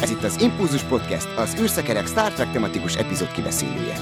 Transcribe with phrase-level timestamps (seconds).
[0.00, 3.94] Ez itt az Impulzus Podcast, az űrszekerek Star Trek tematikus epizód kibeszélője.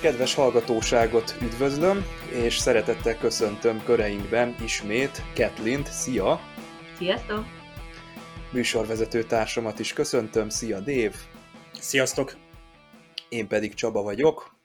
[0.00, 5.86] Kedves hallgatóságot üdvözlöm, és szeretettel köszöntöm köreinkben ismét Ketlint.
[5.86, 6.40] Szia!
[6.98, 7.65] Sziasztok!
[8.56, 10.48] Műsorvezető társamat is köszöntöm.
[10.48, 11.14] Szia, Dév!
[11.80, 12.36] Sziasztok!
[13.28, 14.56] Én pedig Csaba vagyok.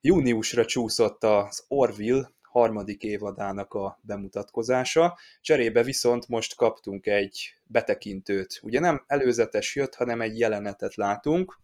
[0.00, 8.60] Júniusra csúszott az Orville harmadik évadának a bemutatkozása, cserébe viszont most kaptunk egy betekintőt.
[8.62, 11.60] Ugye nem előzetes jött, hanem egy jelenetet látunk.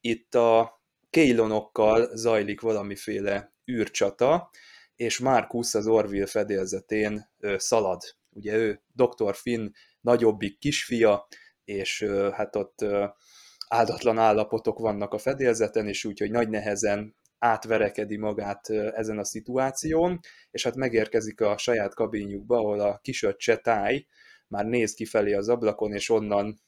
[0.00, 4.50] Itt a Keilonokkal zajlik valamiféle űrcsata,
[4.96, 8.02] és Markus az Orville fedélzetén szalad.
[8.30, 9.34] Ugye ő Dr.
[9.34, 9.70] Finn
[10.02, 11.26] nagyobbik kisfia,
[11.64, 12.84] és hát ott
[13.68, 20.64] áldatlan állapotok vannak a fedélzeten, és úgyhogy nagy nehezen átverekedi magát ezen a szituáción, és
[20.64, 24.06] hát megérkezik a saját kabinjukba, ahol a kisöccse táj
[24.48, 26.60] már néz kifelé az ablakon, és onnan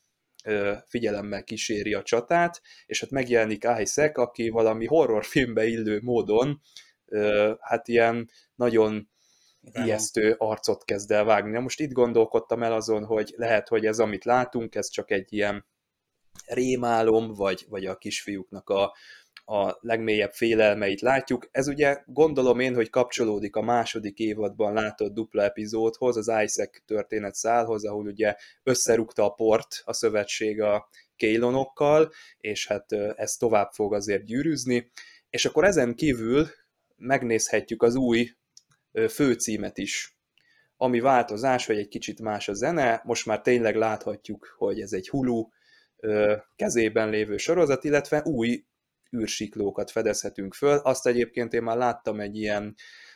[0.87, 6.61] figyelemmel kíséri a csatát, és hát megjelenik Isaac, aki valami horrorfilmbe illő módon
[7.61, 9.13] hát ilyen nagyon.
[9.73, 11.51] Ijesztő arcot kezd el vágni.
[11.51, 15.33] Na most itt gondolkodtam el azon, hogy lehet, hogy ez, amit látunk, ez csak egy
[15.33, 15.67] ilyen
[16.47, 18.95] rémálom, vagy, vagy a kisfiúknak a,
[19.45, 21.49] a legmélyebb félelmeit látjuk.
[21.51, 27.35] Ez ugye gondolom én, hogy kapcsolódik a második évadban látott dupla epizódhoz, az Isaac történet
[27.35, 33.95] szálhoz, ahol ugye összerúgta a port a szövetség a Kélonokkal, és hát ez tovább fog
[33.95, 34.91] azért gyűrűzni.
[35.31, 36.49] És akkor ezen kívül
[36.97, 38.31] megnézhetjük az új
[39.09, 40.19] főcímet is.
[40.77, 45.09] Ami változás, hogy egy kicsit más a zene, most már tényleg láthatjuk, hogy ez egy
[45.09, 45.49] Hulu
[46.57, 48.65] kezében lévő sorozat, illetve új
[49.17, 50.77] űrsiklókat fedezhetünk föl.
[50.77, 52.75] Azt egyébként én már láttam egy ilyen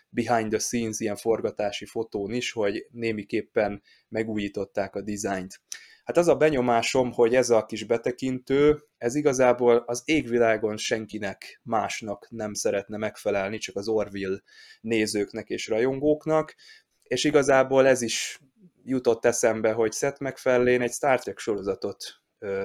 [0.08, 5.60] behind the scenes, ilyen forgatási fotón is, hogy némiképpen megújították a dizájnt.
[6.08, 12.26] Hát az a benyomásom, hogy ez a kis betekintő, ez igazából az égvilágon senkinek másnak
[12.30, 14.42] nem szeretne megfelelni, csak az Orville
[14.80, 16.54] nézőknek és rajongóknak,
[17.02, 18.40] és igazából ez is
[18.84, 22.04] jutott eszembe, hogy Seth MacFarlane egy Star Trek sorozatot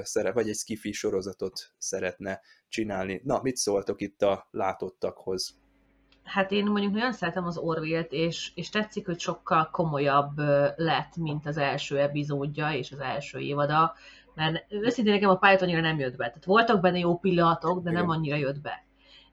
[0.01, 3.21] szeret, vagy egy skifi sorozatot szeretne csinálni.
[3.23, 5.62] Na, mit szóltok itt a látottakhoz?
[6.23, 10.37] Hát én mondjuk nagyon szeretem az Orville-t, és, és tetszik, hogy sokkal komolyabb
[10.75, 13.93] lett, mint az első epizódja és az első évada,
[14.35, 16.27] mert őszintén nekem a pályát annyira nem jött be.
[16.27, 18.83] Tehát voltak benne jó pillanatok, de nem annyira jött be.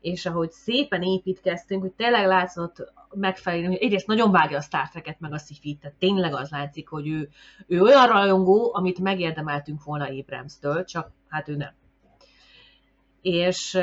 [0.01, 5.21] És ahogy szépen építkeztünk, hogy tényleg látszott megfelelni, hogy egyrészt nagyon vágja a Star Trek-et,
[5.21, 7.29] meg a sci tehát tényleg az látszik, hogy ő,
[7.67, 11.73] ő olyan rajongó, amit megérdemeltünk volna Abramstől, csak hát ő nem.
[13.21, 13.79] És,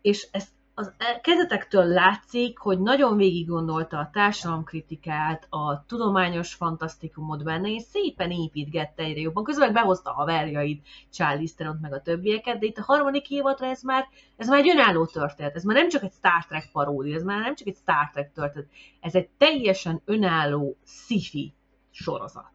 [0.00, 7.68] és ezt az kezdetektől látszik, hogy nagyon végig gondolta a társadalomkritikát, a tudományos fantasztikumot benne,
[7.68, 9.44] és szépen építgette egyre jobban.
[9.44, 11.48] Közben behozta a haverjait, Charlie
[11.80, 15.56] meg a többieket, de itt a harmadik évadra ez már, ez már egy önálló történet.
[15.56, 18.32] Ez már nem csak egy Star Trek paródia, ez már nem csak egy Star Trek
[18.32, 18.68] történet.
[19.00, 21.54] Ez egy teljesen önálló sci-fi
[21.90, 22.52] sorozat.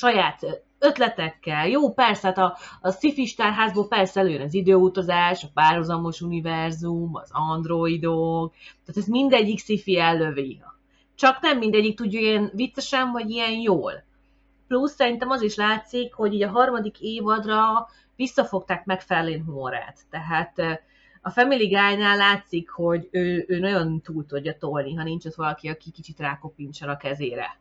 [0.00, 1.68] Saját ötletekkel.
[1.68, 7.30] Jó, persze, hát a, a sci házból persze előjön az időutazás, a párhuzamos univerzum, az
[7.32, 10.62] androidok, tehát ez mindegyik sci-fi ellövi.
[11.14, 14.04] Csak nem mindegyik tudja ilyen viccesen, vagy ilyen jól.
[14.68, 19.98] Plusz szerintem az is látszik, hogy így a harmadik évadra visszafogták megfelelően humorát.
[20.10, 20.58] Tehát
[21.22, 25.68] a Family Guy-nál látszik, hogy ő, ő nagyon túl tudja tolni, ha nincs ott valaki,
[25.68, 27.58] aki kicsit rákopincsan a kezére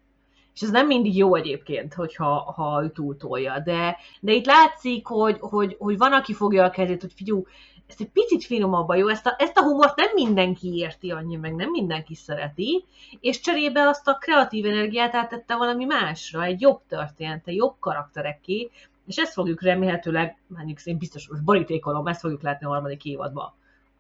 [0.54, 5.76] és ez nem mindig jó egyébként, hogyha ha túltolja, de, de itt látszik, hogy, hogy,
[5.80, 7.46] hogy van, aki fogja a kezét, hogy figyú,
[7.88, 11.56] ezt egy picit finomabban jó, ezt a, ezt a humort nem mindenki érti annyi, meg
[11.56, 12.86] nem mindenki szereti,
[13.20, 18.70] és cserébe azt a kreatív energiát áttette valami másra, egy jobb története, jobb karaktereké,
[19.08, 23.54] és ezt fogjuk remélhetőleg, mondjuk én biztos most borítékolom, ezt fogjuk látni a harmadik évadban.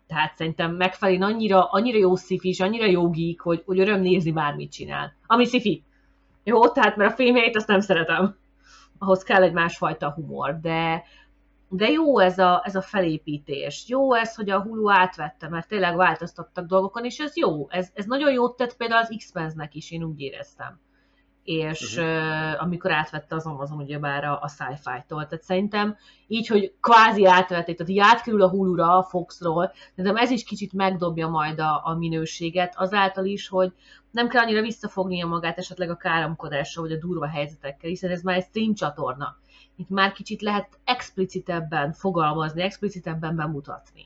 [0.07, 4.31] Tehát szerintem megfelelően annyira, annyira jó szifi, és annyira jó geek, hogy, hogy öröm nézni
[4.31, 5.15] bármit csinál.
[5.27, 5.83] Ami szifi.
[6.49, 8.37] Jó, tehát mert a filmjeit azt nem szeretem.
[8.97, 11.03] Ahhoz kell egy másfajta humor, de,
[11.69, 13.85] de jó ez a, ez a felépítés.
[13.87, 17.69] Jó ez, hogy a Hulu átvette, mert tényleg változtattak dolgokon, és ez jó.
[17.69, 20.79] Ez, ez nagyon jót tett például az x nek is, én úgy éreztem.
[21.49, 22.61] És uh-huh.
[22.61, 25.27] amikor átvette az Amazon ugyebár a, a sci-fi-tól.
[25.27, 25.97] Tehát szerintem
[26.27, 30.73] így, hogy kvázi átvették, tehát így átkerül a Hulu-ra, a Fox-ról, szerintem ez is kicsit
[30.73, 33.73] megdobja majd a, a minőséget, azáltal is, hogy
[34.11, 38.35] nem kell annyira visszafognia magát esetleg a káromkodásra, vagy a durva helyzetekkel, hiszen ez már
[38.37, 39.37] egy stream csatorna.
[39.75, 44.05] Itt már kicsit lehet explicitebben fogalmazni, explicitebben bemutatni.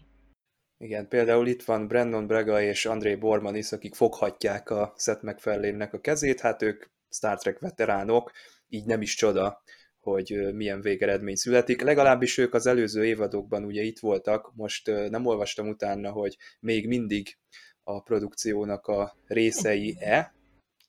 [0.78, 6.00] Igen, például itt van Brandon Braga és André Bormanis, akik foghatják a Seth macfarlane a
[6.00, 8.31] kezét, hát ők Star Trek veteránok,
[8.68, 9.63] így nem is csoda,
[10.00, 11.81] hogy milyen végeredmény születik.
[11.81, 17.38] Legalábbis ők az előző évadokban ugye itt voltak, most nem olvastam utána, hogy még mindig
[17.83, 20.33] a produkciónak a részei-e,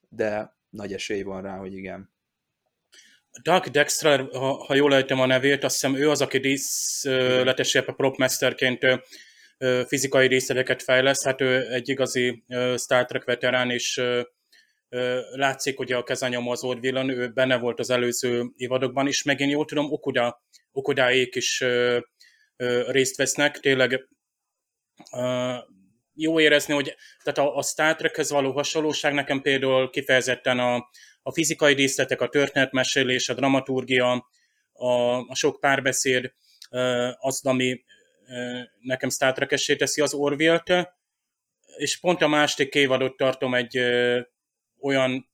[0.08, 2.12] de nagy esély van rá, hogy igen.
[3.42, 7.92] Doug Dexter, ha, ha jól ejtem a nevét, azt hiszem ő az, aki díszletesebb a
[7.92, 8.80] propmesterként
[9.86, 12.44] fizikai részleteket fejleszt, hát ő egy igazi
[12.76, 14.00] Star Trek veterán, és
[15.30, 19.48] látszik, hogy a kezanyom az Orville, ő benne volt az előző évadokban is, meg én
[19.48, 20.42] jól tudom, Okuda,
[20.72, 21.64] Okudáék is
[22.86, 24.08] részt vesznek, tényleg
[26.14, 30.74] jó érezni, hogy tehát a, a Star Trekhez való hasonlóság nekem például kifejezetten a,
[31.22, 34.28] a fizikai díszletek, a történetmesélés, a dramaturgia,
[34.72, 36.32] a, a sok párbeszéd,
[37.18, 37.84] az, ami
[38.80, 40.72] nekem Star trek teszi az Orville-t,
[41.76, 43.78] és pont a második évadot tartom egy
[44.84, 45.28] olyan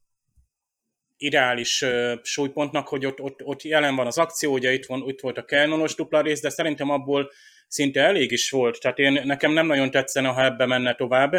[1.17, 5.21] ideális uh, súlypontnak, hogy ott, ott, ott jelen van az akció, ugye itt, van, itt
[5.21, 7.31] volt a Kelnonos dupla rész, de szerintem abból
[7.69, 8.81] szinte elég is volt.
[8.81, 11.33] Tehát én, nekem nem nagyon tetszene, ha ebbe menne tovább.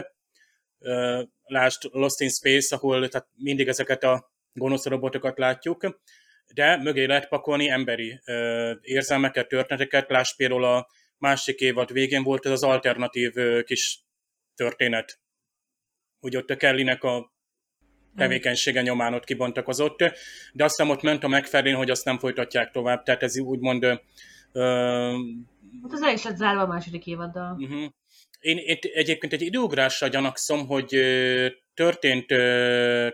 [0.80, 6.00] Uh, lásd Lost in Space, ahol tehát mindig ezeket a gonosz robotokat látjuk,
[6.54, 8.19] de mögé lehet pakolni emberi
[8.81, 10.10] érzelmeket, történeteket.
[10.10, 10.88] Lásd például a
[11.18, 14.04] másik évad végén volt ez az alternatív kis
[14.56, 15.19] történet,
[16.19, 17.31] hogy ott a Kellynek a
[18.16, 19.98] tevékenysége nyomán ott kibontakozott,
[20.54, 23.84] de azt hiszem ott ment a megfelelően, hogy azt nem folytatják tovább, tehát ez úgymond...
[24.54, 25.13] Uh,
[25.81, 27.56] Hát az el is lett zárva a második évaddal.
[27.60, 27.84] Uh-huh.
[28.40, 30.90] Én, én egyébként egy időugrásra gyanakszom, hogy
[31.74, 32.28] történt,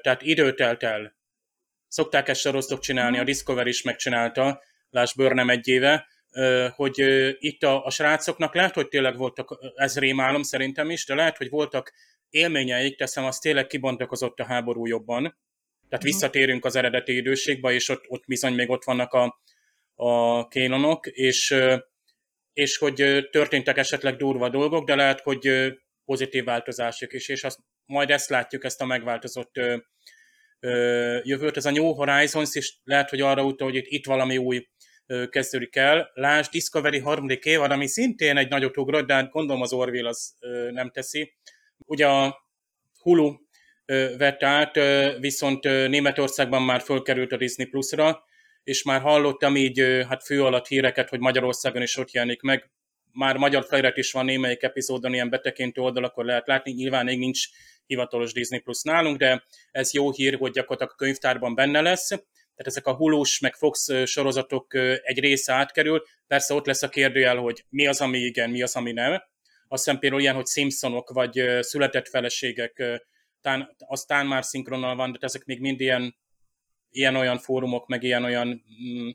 [0.02, 1.16] tehát idő telt el.
[1.88, 3.24] Szokták ezt sorosztok csinálni, uh-huh.
[3.24, 6.08] a Discovery is megcsinálta, láss Börnem egy éve,
[6.76, 7.04] hogy
[7.40, 11.50] itt a, a srácoknak lehet, hogy tényleg voltak, ez rémálom szerintem is, de lehet, hogy
[11.50, 11.94] voltak
[12.29, 15.21] élményeik, teszem, az tényleg kibontakozott a háború jobban.
[15.89, 16.13] Tehát mhm.
[16.13, 19.41] visszatérünk az eredeti időségbe, és ott, ott bizony még ott vannak a,
[19.95, 21.56] a kélonok, és,
[22.53, 25.74] és hogy történtek esetleg durva dolgok, de lehet, hogy
[26.06, 29.51] pozitív változások is, és azt, majd ezt látjuk, ezt a megváltozott
[31.24, 31.57] jövőt.
[31.57, 34.68] Ez a New Horizons is lehet, hogy arra utal, hogy itt, itt valami új
[35.29, 36.12] kezdődik el.
[36.13, 40.35] Lásd, Discovery harmadik évad, ami szintén egy nagyot ugrott, de hát gondolom az Orville az
[40.71, 41.38] nem teszi.
[41.85, 42.45] Ugye a
[43.00, 43.35] Hulu
[44.18, 44.79] vett át,
[45.19, 48.24] viszont Németországban már fölkerült a Disney Plus-ra,
[48.63, 49.79] és már hallottam így
[50.09, 52.69] hát fő alatt híreket, hogy Magyarországon is ott jelenik meg.
[53.12, 57.47] Már magyar felirat is van némelyik epizódon ilyen betekintő oldalakon lehet látni, nyilván még nincs
[57.85, 62.07] hivatalos Disney Plus nálunk, de ez jó hír, hogy gyakorlatilag a könyvtárban benne lesz.
[62.07, 66.03] Tehát ezek a Hulus meg Fox sorozatok egy része átkerül.
[66.27, 69.21] Persze ott lesz a kérdőjel, hogy mi az, ami igen, mi az, ami nem
[69.68, 72.84] azt hiszem például ilyen, hogy Simpsonok, vagy született feleségek,
[73.42, 76.16] tán, aztán már szinkronnal van, de ezek még mind ilyen,
[76.92, 79.10] ilyen-olyan fórumok, meg ilyen-olyan mm,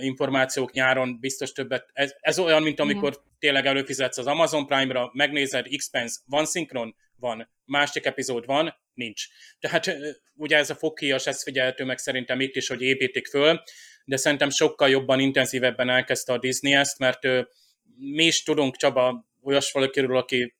[0.00, 1.90] információk nyáron biztos többet.
[1.92, 3.30] Ez, ez olyan, mint amikor mm.
[3.38, 6.96] tényleg előfizetsz az Amazon Prime-ra, megnézed, Expense, van szinkron?
[7.18, 7.50] Van.
[7.64, 8.74] Másik epizód van?
[8.94, 9.24] Nincs.
[9.60, 9.96] Tehát
[10.34, 13.62] ugye ez a fogkíjas, ez figyelhető meg szerintem itt is, hogy építik föl,
[14.04, 17.20] de szerintem sokkal jobban, intenzívebben elkezdte a Disney ezt, mert
[17.98, 20.54] mi is tudunk, Csaba, olyas valakiről, aki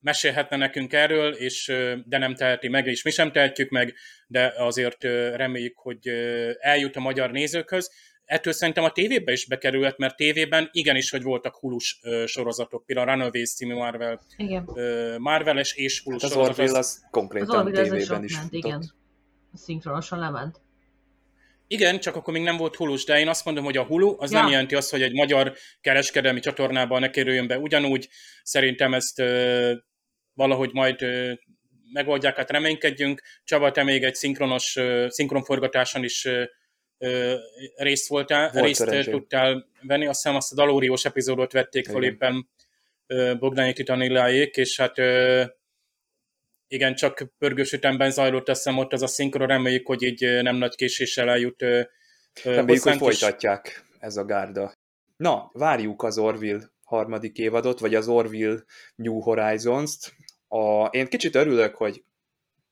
[0.00, 1.72] mesélhetne nekünk erről, és,
[2.04, 3.94] de nem teheti meg, és mi sem tehetjük meg,
[4.26, 5.04] de azért
[5.34, 6.08] reméljük, hogy
[6.58, 7.90] eljut a magyar nézőkhöz.
[8.24, 13.12] Ettől szerintem a tévébe is bekerülhet, mert tévében igenis, hogy voltak hulus sorozatok, például a
[13.12, 14.64] Runaways című Marvel, igen.
[15.18, 16.58] Marvel-es és hulus hát az sorozat.
[16.58, 18.92] Az az konkrétan az tévében is ment, igen.
[19.54, 20.60] Szinkronosan lement.
[21.72, 24.32] Igen, csak akkor még nem volt Hulu, de én azt mondom, hogy a Hulu az
[24.32, 24.40] ja.
[24.40, 28.08] nem jelenti azt, hogy egy magyar kereskedelmi csatornában ne kerüljön be ugyanúgy.
[28.42, 29.72] Szerintem ezt ö,
[30.32, 31.32] valahogy majd ö,
[31.92, 33.22] megoldják, hát reménykedjünk.
[33.44, 36.44] Csaba, te még egy szinkronos, ö, szinkronforgatáson is ö,
[36.98, 37.34] ö,
[37.76, 39.12] részt voltál, volt részt szerencsém.
[39.12, 40.06] tudtál venni.
[40.06, 42.48] Azt hiszem azt a Dalóriós epizódot vették fel éppen
[43.38, 45.44] Bogdányi Titanilláék, és hát ö,
[46.72, 50.56] igen, csak pörgős ütemben zajlott, azt hiszem ott az a szinkron, reméljük, hogy így nem
[50.56, 51.64] nagy késéssel eljut
[52.44, 54.72] Reméljük, hogy folytatják ez a gárda.
[55.16, 58.62] Na, várjuk az Orville harmadik évadot, vagy az Orville
[58.94, 60.12] New Horizons-t.
[60.48, 62.04] A, én kicsit örülök, hogy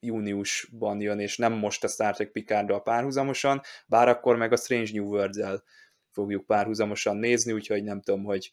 [0.01, 4.91] júniusban jön, és nem most a Star Trek Picard-dal párhuzamosan, bár akkor meg a Strange
[4.93, 5.63] New Worlds-el
[6.11, 8.51] fogjuk párhuzamosan nézni, úgyhogy nem tudom, hogy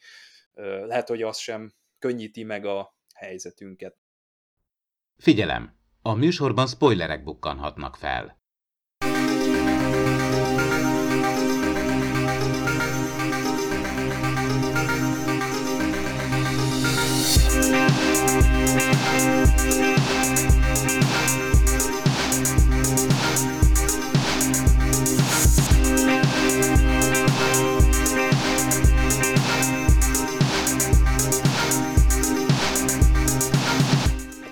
[0.86, 3.96] lehet, hogy az sem könnyíti meg a helyzetünket.
[5.18, 5.74] Figyelem!
[6.02, 8.40] A műsorban spoilerek bukkanhatnak fel.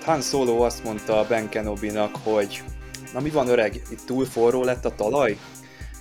[0.04, 2.62] Han Solo azt mondta Ben Kenobi-nak, hogy
[3.12, 5.36] na mi van öreg, itt túl forró lett a talaj?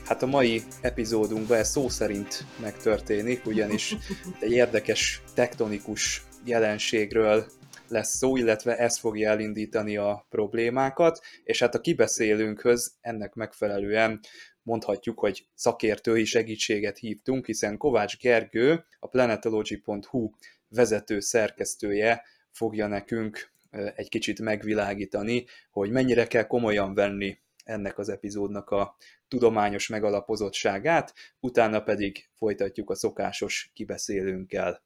[0.06, 3.96] Hát a mai epizódunkban ez szó szerint megtörténik, ugyanis
[4.40, 7.46] egy érdekes tektonikus jelenségről
[7.88, 14.20] lesz szó, illetve ez fogja elindítani a problémákat, és hát a kibeszélőnkhöz ennek megfelelően
[14.64, 20.30] mondhatjuk, hogy szakértői segítséget hívtunk, hiszen Kovács Gergő, a planetology.hu
[20.68, 23.53] vezető szerkesztője fogja nekünk
[23.96, 28.96] egy kicsit megvilágítani, hogy mennyire kell komolyan venni ennek az epizódnak a
[29.28, 34.84] tudományos megalapozottságát, utána pedig folytatjuk a szokásos kibeszélőnkkel.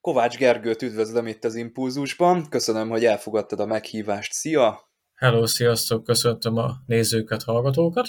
[0.00, 4.90] Kovács Gergőt üdvözlöm itt az Impulzusban, köszönöm, hogy elfogadtad a meghívást, szia!
[5.14, 8.08] Hello, sziasztok, köszöntöm a nézőket, hallgatókat!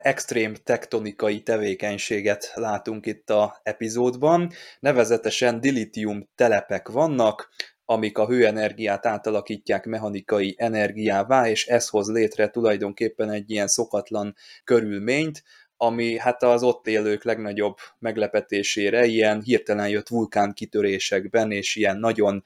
[0.00, 7.48] extrém tektonikai tevékenységet látunk itt a epizódban, nevezetesen dilitium telepek vannak,
[7.90, 15.42] amik a hőenergiát átalakítják mechanikai energiává, és ez hoz létre tulajdonképpen egy ilyen szokatlan körülményt,
[15.76, 22.44] ami hát az ott élők legnagyobb meglepetésére ilyen hirtelen jött vulkánkitörésekben és ilyen nagyon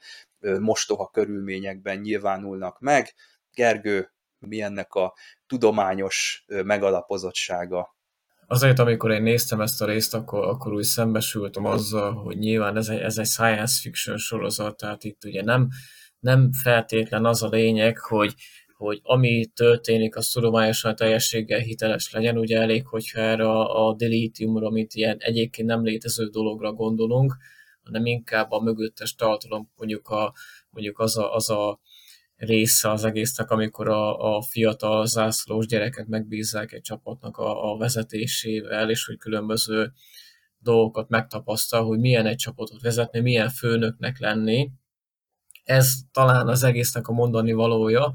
[0.59, 3.13] mostoha körülményekben nyilvánulnak meg.
[3.53, 5.13] Gergő, mi ennek a
[5.47, 7.94] tudományos megalapozottsága?
[8.47, 12.89] Azért, amikor én néztem ezt a részt, akkor, akkor úgy szembesültem azzal, hogy nyilván ez
[12.89, 15.67] egy, ez egy science fiction sorozat, tehát itt ugye nem,
[16.19, 18.33] nem feltétlen az a lényeg, hogy,
[18.77, 24.67] hogy ami történik, az tudományosan teljességgel hiteles legyen, ugye elég, hogyha erre a, a delitiumra,
[24.67, 27.37] amit ilyen egyébként nem létező dologra gondolunk,
[27.83, 30.33] hanem inkább a mögöttes tartalom, mondjuk, a,
[30.69, 31.79] mondjuk az a, az a
[32.35, 38.89] része az egésznek, amikor a, a fiatal zászlós gyerekek megbízzák egy csapatnak a, a vezetésével,
[38.89, 39.91] és hogy különböző
[40.57, 44.71] dolgokat megtapasztal, hogy milyen egy csapatot vezetni, milyen főnöknek lenni.
[45.63, 48.13] Ez talán az egésznek a mondani valója,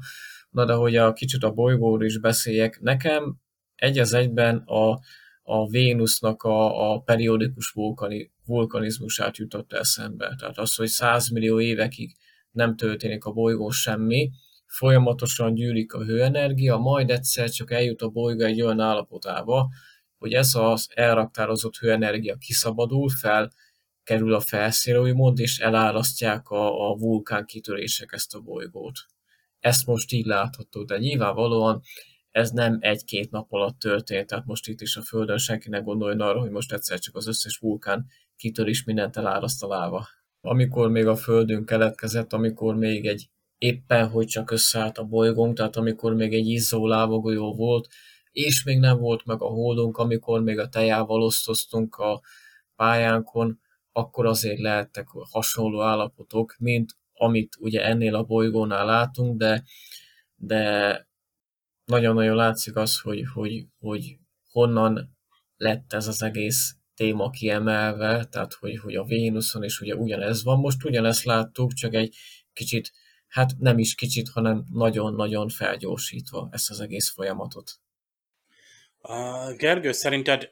[0.49, 3.39] na de hogy a kicsit a bolygóról is beszéljek, nekem
[3.75, 4.99] egy az egyben a,
[5.43, 10.35] a Vénusznak a, a periódikus vulkani, vulkanizmusát jutott eszembe.
[10.37, 12.15] Tehát az, hogy 100 millió évekig
[12.51, 14.31] nem történik a bolygón semmi,
[14.65, 19.69] folyamatosan gyűlik a hőenergia, majd egyszer csak eljut a bolygó egy olyan állapotába,
[20.17, 23.51] hogy ez az elraktározott hőenergia kiszabadul fel,
[24.03, 28.99] kerül a felszínre, mond, és elárasztják a, a vulkán kitörések ezt a bolygót.
[29.59, 31.81] Ezt most így látható, de nyilvánvalóan
[32.31, 36.21] ez nem egy-két nap alatt történt, tehát most itt is a Földön senki ne gondoljon
[36.21, 38.05] arra, hogy most egyszer csak az összes vulkán
[38.35, 40.07] kitörés mindent eláraszt a láva
[40.41, 45.75] amikor még a Földünk keletkezett, amikor még egy éppen, hogy csak összeállt a bolygónk, tehát
[45.75, 47.87] amikor még egy izzó lábagolyó volt,
[48.31, 52.21] és még nem volt meg a holdunk, amikor még a tejával osztoztunk a
[52.75, 53.59] pályánkon,
[53.91, 59.63] akkor azért lehettek hasonló állapotok, mint amit ugye ennél a bolygónál látunk, de,
[60.35, 61.07] de
[61.85, 64.17] nagyon-nagyon látszik az, hogy, hogy, hogy
[64.51, 65.17] honnan
[65.57, 70.59] lett ez az egész téma kiemelve, tehát hogy, hogy a Vénuszon is ugye ugyanez van.
[70.59, 72.15] Most ugyanezt láttuk, csak egy
[72.53, 72.91] kicsit,
[73.27, 77.71] hát nem is kicsit, hanem nagyon-nagyon felgyorsítva ezt az egész folyamatot.
[78.97, 80.51] A Gergő, szerinted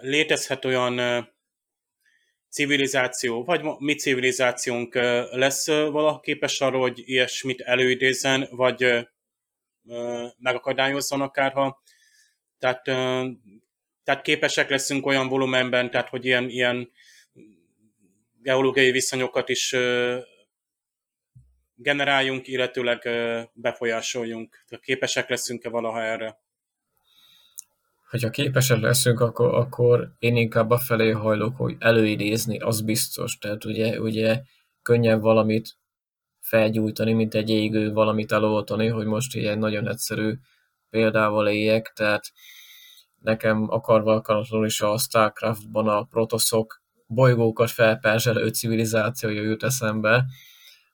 [0.00, 1.26] létezhet olyan
[2.48, 4.94] civilizáció, vagy mi civilizációnk
[5.30, 9.08] lesz valaha képes arra, hogy ilyesmit előidézzen, vagy
[10.38, 11.82] megakadályozzon akárha.
[12.58, 12.86] Tehát
[14.06, 16.90] tehát képesek leszünk olyan volumenben, tehát hogy ilyen, ilyen
[18.42, 19.76] geológiai viszonyokat is
[21.74, 23.08] generáljunk, illetőleg
[23.52, 24.64] befolyásoljunk.
[24.68, 26.38] Tehát képesek leszünk-e valaha erre?
[28.10, 33.38] Hogyha képesek leszünk, akkor, akkor én inkább a felé hajlok, hogy előidézni, az biztos.
[33.38, 34.42] Tehát ugye, ugye
[34.82, 35.76] könnyebb valamit
[36.40, 40.34] felgyújtani, mint egy égő valamit eloltani, hogy most ilyen nagyon egyszerű
[40.90, 42.32] példával éljek, tehát
[43.26, 50.24] nekem akarva akaratlanul is a Starcraftban a protoszok bolygókat felperzselő civilizációja jut eszembe,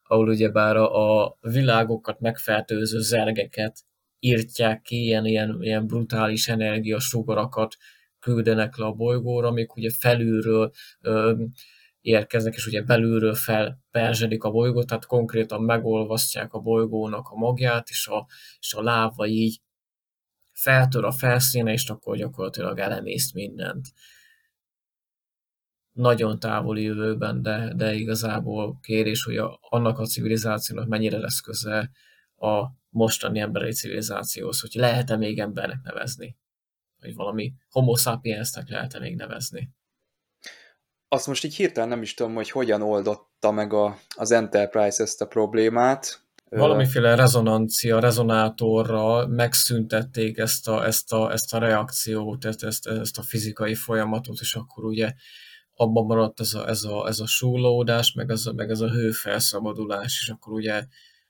[0.02, 3.80] ahol ugyebár a, világokat megfertőző zergeket
[4.18, 7.76] írtják ki, ilyen, ilyen, ilyen brutális energiasugarakat
[8.18, 10.70] küldenek le a bolygóra, amik ugye felülről
[11.00, 11.42] ö,
[12.00, 18.06] érkeznek, és ugye belülről felperzsedik a bolygót, tehát konkrétan megolvasztják a bolygónak a magját, és
[18.06, 18.26] a,
[18.58, 19.60] és a láva így
[20.62, 23.86] feltör a felszíne, és akkor gyakorlatilag elemészt mindent.
[25.92, 31.90] Nagyon távoli jövőben, de, de igazából kérés, hogy a, annak a civilizációnak mennyire lesz köze
[32.36, 36.36] a mostani emberi civilizációhoz, hogy lehet-e még embernek nevezni,
[37.00, 39.70] vagy valami homo sapiensnek lehet-e még nevezni.
[41.08, 45.20] Azt most így hirtelen nem is tudom, hogy hogyan oldotta meg a, az Enterprise ezt
[45.20, 46.21] a problémát,
[46.58, 53.22] Valamiféle rezonancia, rezonátorral megszüntették ezt a, ezt a, ezt a reakciót, ezt, ezt, ezt a
[53.22, 55.12] fizikai folyamatot, és akkor ugye
[55.74, 58.90] abban maradt ez a, ez a, ez a súlódás, meg ez a, meg ez a
[58.90, 60.84] hőfelszabadulás, és akkor ugye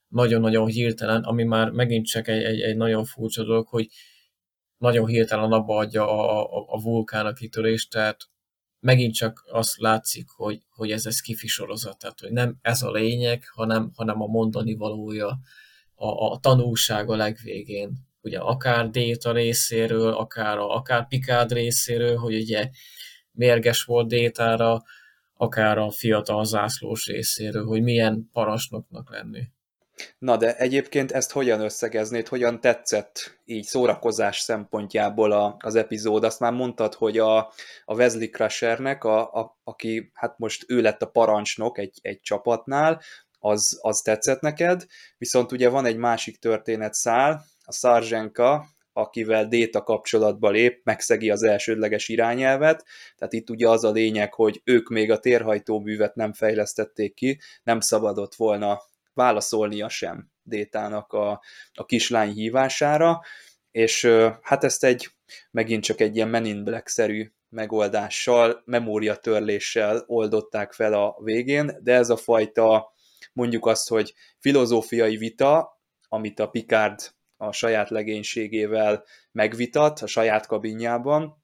[0.08, 3.88] nagyon-nagyon hirtelen, ami már megint csak egy, egy, egy nagyon furcsa dolog, hogy
[4.76, 8.16] nagyon hirtelen abba adja a, a, a vulkán a kitörést, tehát
[8.82, 11.48] megint csak azt látszik, hogy, hogy ez egy skifi
[11.98, 15.38] tehát hogy nem ez a lényeg, hanem, hanem a mondani valója,
[15.94, 17.92] a, a tanulság a legvégén.
[18.20, 22.70] Ugye akár Déta részéről, akár, a, akár Picard részéről, hogy ugye
[23.32, 24.82] mérges volt Détára,
[25.36, 29.42] akár a fiatal zászlós részéről, hogy milyen parancsnoknak lenni.
[30.18, 36.24] Na de egyébként ezt hogyan összegeznéd, hogyan tetszett így szórakozás szempontjából a, az epizód?
[36.24, 37.38] Azt már mondtad, hogy a,
[37.84, 43.02] a Wesley Crushernek, a, a, aki hát most ő lett a parancsnok egy, egy csapatnál,
[43.38, 44.86] az, az tetszett neked,
[45.18, 52.08] viszont ugye van egy másik történetszál, a Sargenka, akivel Déta kapcsolatba lép, megszegi az elsődleges
[52.08, 52.84] irányelvet,
[53.16, 57.80] tehát itt ugye az a lényeg, hogy ők még a térhajtóművet nem fejlesztették ki, nem
[57.80, 58.80] szabadott volna
[59.14, 61.42] válaszolnia sem Détának a,
[61.72, 63.20] a kislány hívására,
[63.70, 64.08] és
[64.42, 65.08] hát ezt egy
[65.50, 72.10] megint csak egy ilyen Men in Black-szerű megoldással, memóriatörléssel oldották fel a végén, de ez
[72.10, 72.92] a fajta
[73.32, 76.98] mondjuk azt, hogy filozófiai vita, amit a Picard
[77.36, 81.40] a saját legénységével megvitat a saját kabinjában,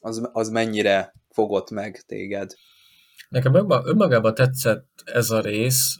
[0.00, 2.54] az, az mennyire fogott meg téged?
[3.28, 5.98] Nekem önmagában tetszett ez a rész,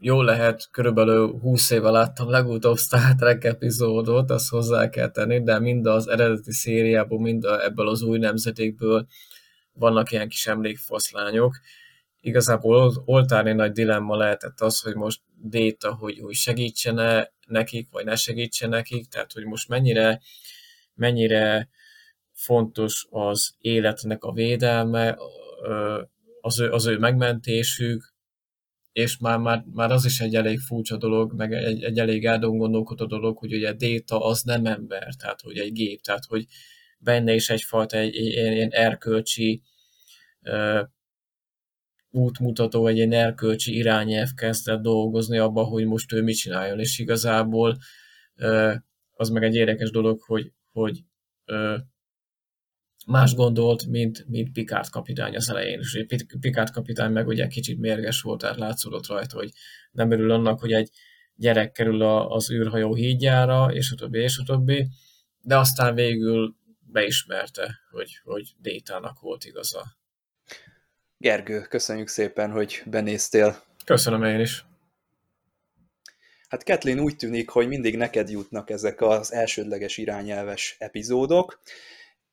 [0.00, 5.58] jó lehet, körülbelül 20 éve láttam legutóbb Star Trek epizódot, azt hozzá kell tenni, de
[5.58, 9.06] mind az eredeti szériából, mind a, ebből az új nemzetékből
[9.72, 11.56] vannak ilyen kis emlékfoszlányok.
[12.20, 18.04] Igazából az oltári nagy dilemma lehetett az, hogy most Déta, hogy, hogy segítsene nekik, vagy
[18.04, 20.20] ne segítsen nekik, tehát hogy most mennyire,
[20.94, 21.68] mennyire
[22.32, 25.16] fontos az életnek a védelme,
[26.40, 28.14] az ő, az ő megmentésük,
[28.92, 33.06] és már, már, már az is egy elég furcsa dolog, meg egy, egy elég eldongondolkodó
[33.06, 36.46] dolog, hogy ugye Déta az nem ember, tehát hogy egy gép, tehát hogy
[36.98, 39.62] benne is egyfajta egy, egy ilyen erkölcsi
[40.42, 40.80] uh,
[42.10, 47.76] útmutató, egy ilyen erkölcsi irányelv kezdett dolgozni abba, hogy most ő mit csináljon, és igazából
[48.36, 48.74] uh,
[49.12, 51.04] az meg egy érdekes dolog, hogy, hogy
[51.46, 51.78] uh,
[53.08, 55.78] más gondolt, mint, mint Picard kapitány az elején.
[55.78, 56.04] És
[56.40, 59.50] Picard kapitány meg ugye kicsit mérges volt, tehát látszódott rajta, hogy
[59.90, 60.90] nem örül annak, hogy egy
[61.34, 64.88] gyerek kerül a, az űrhajó hídjára, és a többi, és a többi,
[65.40, 69.96] de aztán végül beismerte, hogy, hogy Détának volt igaza.
[71.18, 73.62] Gergő, köszönjük szépen, hogy benéztél.
[73.84, 74.64] Köszönöm én is.
[76.48, 81.60] Hát Kathleen úgy tűnik, hogy mindig neked jutnak ezek az elsődleges irányelves epizódok,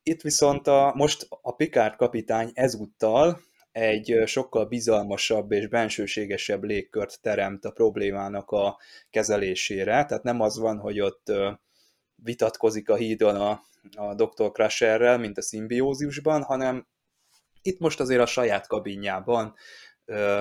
[0.08, 3.40] itt viszont a, most a Picard kapitány ezúttal
[3.72, 8.78] egy sokkal bizalmasabb és bensőségesebb légkört teremt a problémának a
[9.10, 10.04] kezelésére.
[10.04, 11.32] Tehát nem az van, hogy ott
[12.14, 13.62] vitatkozik a hídon a,
[13.96, 14.52] a Dr.
[14.52, 16.86] Crusherrel, mint a szimbiózisban, hanem
[17.62, 19.54] itt most azért a saját kabinjában
[20.04, 20.40] ö,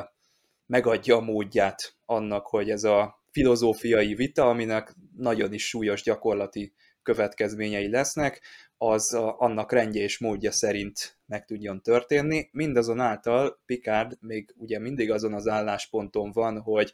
[0.66, 6.74] megadja a módját annak, hogy ez a filozófiai vita, aminek nagyon is súlyos gyakorlati
[7.06, 8.42] következményei lesznek,
[8.78, 12.50] az annak rendje és módja szerint meg tudjon történni.
[12.52, 16.94] Mindazonáltal Picard még ugye mindig azon az állásponton van, hogy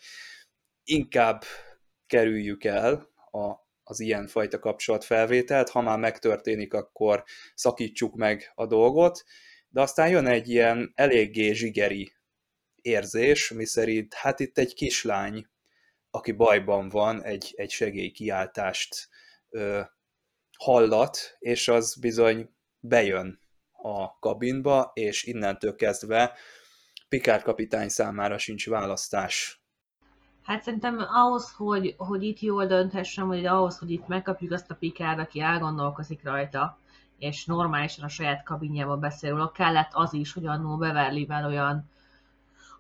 [0.83, 1.43] inkább
[2.07, 7.23] kerüljük el a, az ilyen fajta kapcsolatfelvételt, ha már megtörténik, akkor
[7.55, 9.23] szakítsuk meg a dolgot,
[9.69, 12.13] de aztán jön egy ilyen eléggé zsigeri
[12.75, 15.47] érzés, miszerint hát itt egy kislány,
[16.09, 19.09] aki bajban van, egy, egy segélykiáltást
[19.49, 19.81] ö,
[20.63, 23.39] hallat, és az bizony bejön
[23.71, 26.34] a kabinba, és innentől kezdve
[27.10, 29.62] Picard kapitány számára sincs választás.
[30.43, 34.76] Hát szerintem ahhoz, hogy, hogy itt jól dönthessem, vagy ahhoz, hogy itt megkapjuk azt a
[34.76, 36.78] pikát, aki elgondolkozik rajta,
[37.17, 41.89] és normálisan a saját kabinjában beszél róla, kellett az is, hogy annó beverly olyan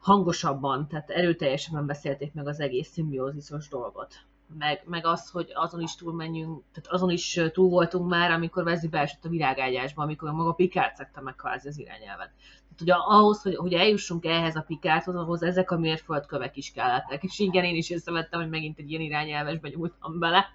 [0.01, 4.15] hangosabban, tehát erőteljesebben beszélték meg az egész szimbiózisos dolgot.
[4.57, 8.89] Meg, meg az, hogy azon is túlmenjünk, tehát azon is túl voltunk már, amikor Wesley
[8.89, 12.31] beesett a virágágyásba, amikor maga Pikát szekte meg kvázi az irányelvet.
[12.37, 17.23] Tehát ugye ahhoz, hogy, hogy eljussunk ehhez a Pikáthoz, ahhoz ezek a mérföldkövek is kellettek.
[17.23, 20.45] És igen, én is észrevettem, hogy megint egy ilyen irányelvesbe nyúltam bele.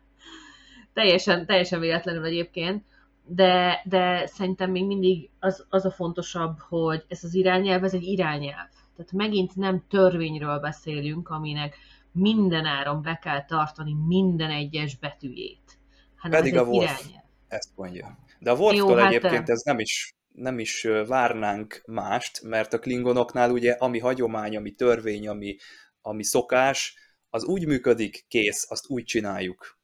[0.92, 2.84] Teljesen, teljesen véletlenül egyébként
[3.26, 8.02] de, de szerintem még mindig az, az a fontosabb, hogy ez az irányelv, ez egy
[8.02, 8.68] irányelv.
[8.96, 11.76] Tehát megint nem törvényről beszélünk, aminek
[12.16, 15.78] minden áron be kell tartani minden egyes betűjét.
[16.16, 17.24] Hanem Pedig ez a Wolf irányelv.
[17.48, 18.18] ezt mondja.
[18.38, 23.50] De a Wolftól hát egyébként ez nem is, nem is várnánk mást, mert a klingonoknál
[23.50, 25.56] ugye ami hagyomány, ami törvény, ami,
[26.00, 26.94] ami szokás,
[27.30, 29.78] az úgy működik, kész, azt úgy csináljuk.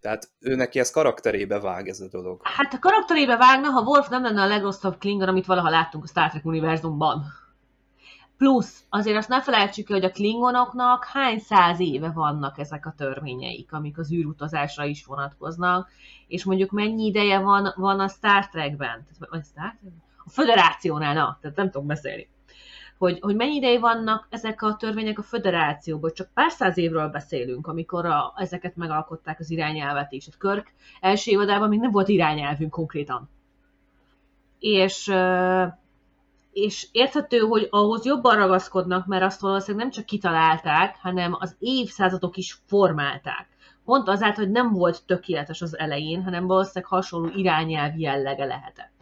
[0.00, 2.40] Tehát ő neki ez karakterébe vág ez a dolog.
[2.44, 6.06] Hát a karakterébe vágna, ha Wolf nem lenne a legrosszabb Klingon, amit valaha láttunk a
[6.06, 7.24] Star Trek univerzumban.
[8.36, 12.94] Plusz, azért azt ne felejtsük ki, hogy a Klingonoknak hány száz éve vannak ezek a
[12.96, 15.90] törvényeik, amik az űrutazásra is vonatkoznak,
[16.26, 19.92] és mondjuk mennyi ideje van, van a Star Trekben, vagy Star Trek?
[20.24, 22.28] A Föderációnál, na, tehát nem tudom beszélni
[23.02, 26.10] hogy, hogy mennyi ideig vannak ezek a törvények a föderációban.
[26.14, 30.26] Csak pár száz évről beszélünk, amikor a, ezeket megalkották az irányelvet is.
[30.26, 33.30] A Körk első évadában még nem volt irányelvünk konkrétan.
[34.58, 35.06] És,
[36.52, 42.36] és érthető, hogy ahhoz jobban ragaszkodnak, mert azt valószínűleg nem csak kitalálták, hanem az évszázadok
[42.36, 43.48] is formálták.
[43.84, 48.92] Pont azáltal, hogy nem volt tökéletes az elején, hanem valószínűleg hasonló irányelv jellege lehetett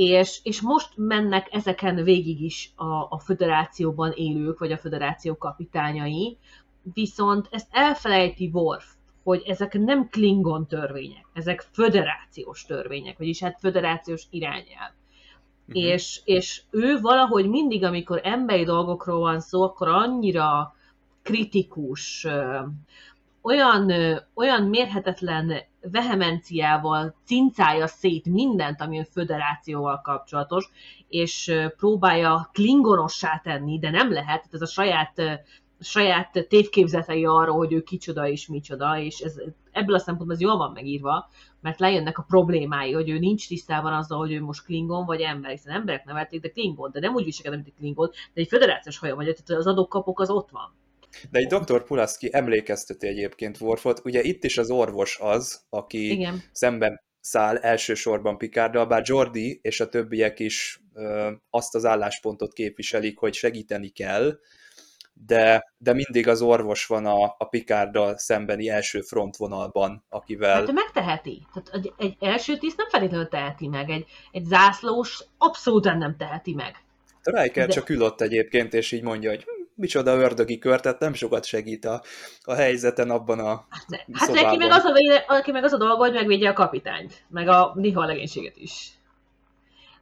[0.00, 6.38] és, és most mennek ezeken végig is a, a föderációban élők, vagy a föderáció kapitányai,
[6.94, 8.84] viszont ezt elfelejti Worf,
[9.22, 14.92] hogy ezek nem Klingon törvények, ezek föderációs törvények, vagyis hát föderációs irányelv.
[15.74, 15.84] Uh-huh.
[15.84, 20.74] És, és ő valahogy mindig, amikor emberi dolgokról van szó, akkor annyira
[21.22, 22.26] kritikus,
[23.42, 23.92] olyan,
[24.34, 30.70] olyan mérhetetlen vehemenciával cincálja szét mindent, ami a föderációval kapcsolatos,
[31.08, 35.22] és próbálja klingonossá tenni, de nem lehet, ez a saját
[35.82, 39.40] saját tévképzetei arról, hogy ő kicsoda és micsoda, és ez,
[39.72, 41.28] ebből a szempontból ez jól van megírva,
[41.60, 45.50] mert lejönnek a problémái, hogy ő nincs tisztában azzal, hogy ő most Klingon vagy ember,
[45.50, 48.98] hiszen emberek nevelték, de Klingon, de nem úgy viselkedik, mint egy Klingon, de egy föderációs
[48.98, 50.74] hajó vagy, tehát az adókapok az ott van.
[51.30, 51.84] De egy dr.
[51.84, 56.42] Pulaszki emlékezteti egyébként Worfot, ugye itt is az orvos az, aki Igen.
[56.52, 63.18] szemben száll elsősorban Picarddal, bár Jordi és a többiek is ö, azt az álláspontot képviselik,
[63.18, 64.38] hogy segíteni kell,
[65.26, 70.54] de, de mindig az orvos van a, a Picarddal szembeni első frontvonalban, akivel...
[70.54, 71.46] Hát megteheti.
[71.52, 76.54] Tehát egy, egy első tiszt nem feltétlenül teheti meg, egy, egy zászlós abszolút nem teheti
[76.54, 76.84] meg.
[77.22, 77.72] Riker de...
[77.72, 81.84] csak ülött egyébként, és így mondja, hogy hm, micsoda ördögi kör, tehát nem sokat segít
[81.84, 82.02] a,
[82.42, 84.92] a helyzeten abban a Hát, hát neki meg, az a,
[85.28, 88.90] neki meg az a dolga, hogy megvédje a kapitányt, meg a néha a legénységet is.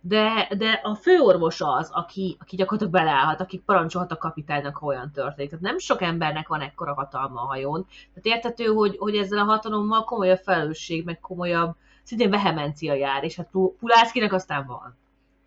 [0.00, 5.10] De, de a főorvos az, aki, aki gyakorlatilag beleállhat, aki parancsolhat a kapitánynak, ha olyan
[5.12, 5.50] történik.
[5.50, 7.86] Tehát nem sok embernek van ekkora hatalma a hajón.
[8.14, 13.36] Tehát értető, hogy, hogy ezzel a hatalommal komolyabb felelősség, meg komolyabb, szintén vehemencia jár, és
[13.36, 14.96] hát Pulászkinek aztán van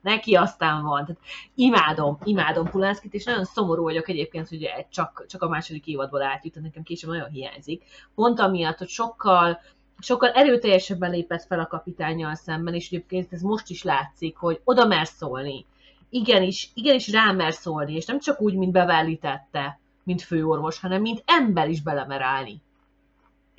[0.01, 1.05] neki aztán van.
[1.05, 1.21] Tehát
[1.55, 6.61] imádom, imádom Pulánszkit, és nagyon szomorú vagyok egyébként, hogy csak, csak a második évadból átjut,
[6.61, 7.83] nekem később nagyon hiányzik.
[8.15, 9.59] Pont amiatt, hogy sokkal
[10.01, 14.85] sokkal erőteljesebben lépett fel a kapitányjal szemben, és egyébként ez most is látszik, hogy oda
[14.85, 15.65] mer szólni.
[16.09, 21.23] Igenis, igenis rá mer szólni, és nem csak úgy, mint bevállítette, mint főorvos, hanem mint
[21.25, 22.61] ember is belemer állni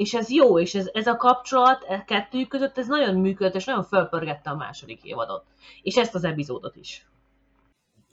[0.03, 3.65] és ez jó, és ez, ez a kapcsolat e kettőjük között ez nagyon működött, és
[3.65, 5.45] nagyon fölpörgette a második évadot.
[5.83, 7.07] És ezt az epizódot is.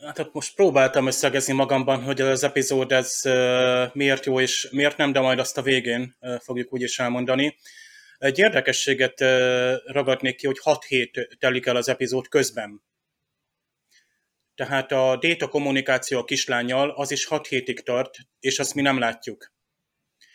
[0.01, 3.21] Hát most próbáltam összegezni magamban, hogy az epizód ez
[3.93, 7.55] miért jó, és miért nem, de majd azt a végén fogjuk úgyis elmondani.
[8.19, 9.19] Egy érdekességet
[9.85, 12.83] ragadnék ki, hogy 6 hét telik el az epizód közben.
[14.55, 18.99] Tehát a data kommunikáció a kislányjal az is 6 hétig tart, és azt mi nem
[18.99, 19.53] látjuk.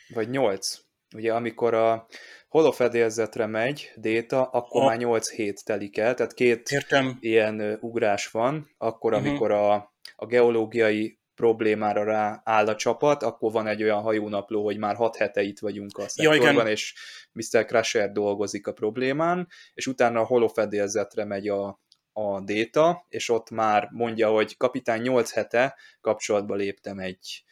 [0.07, 2.07] Vagy 8 ugye amikor a
[2.47, 4.85] holofedélzetre megy Déta, akkor a...
[4.85, 7.17] már 8 hét telik el, tehát két Értem.
[7.19, 9.27] ilyen ugrás van, akkor uh-huh.
[9.27, 9.73] amikor a,
[10.15, 15.15] a geológiai problémára rá áll a csapat, akkor van egy olyan hajónapló, hogy már hat
[15.15, 16.93] hete itt vagyunk a szektorban, ja, és
[17.31, 17.65] Mr.
[17.65, 21.81] Crusher dolgozik a problémán, és utána a holofedélzetre megy a,
[22.13, 27.43] a Déta, és ott már mondja, hogy kapitány 8 hete kapcsolatba léptem egy,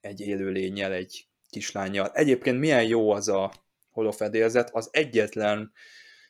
[0.00, 2.10] egy élőlényel, egy kislányjal.
[2.12, 3.52] Egyébként milyen jó az a
[3.90, 5.72] holofedélzet, az egyetlen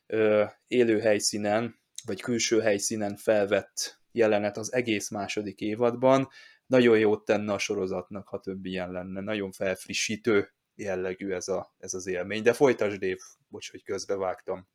[0.06, 6.28] ö, élő helyszínen, vagy külső helyszínen felvett jelenet az egész második évadban,
[6.66, 9.20] nagyon jót tenne a sorozatnak, ha több ilyen lenne.
[9.20, 12.42] Nagyon felfrissítő jellegű ez, a, ez az élmény.
[12.42, 14.68] De folytasd, Dév, bocs, hogy közbevágtam.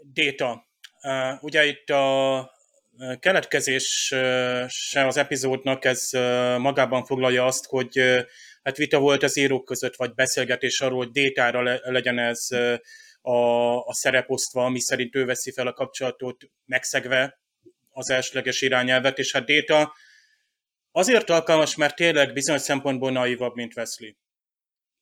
[0.00, 0.66] Déta.
[1.40, 2.50] Ugye itt a
[3.18, 4.14] keletkezés
[4.68, 6.08] se az epizódnak ez
[6.58, 8.00] magában foglalja azt, hogy
[8.62, 12.48] hát vita volt az írók között, vagy beszélgetés arról, hogy détára legyen ez
[13.20, 17.40] a, a szereposztva, ami szerint ő veszi fel a kapcsolatot, megszegve
[17.96, 19.94] az elsőleges irányelvet, és hát Déta
[20.92, 24.10] azért alkalmas, mert tényleg bizonyos szempontból naivabb, mint Wesley.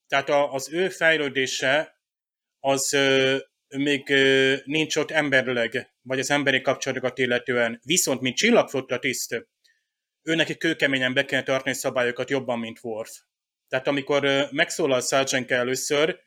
[0.09, 2.01] Tehát az ő fejlődése
[2.61, 2.97] az
[3.69, 4.09] még
[4.65, 7.81] nincs ott emberleg, vagy az emberi kapcsolatokat illetően.
[7.85, 9.47] Viszont, mint csillagflotta tiszt,
[10.23, 13.11] ő neki kőkeményen be kell tartani szabályokat jobban, mint Worf.
[13.69, 16.21] Tehát amikor megszólal Sargent először,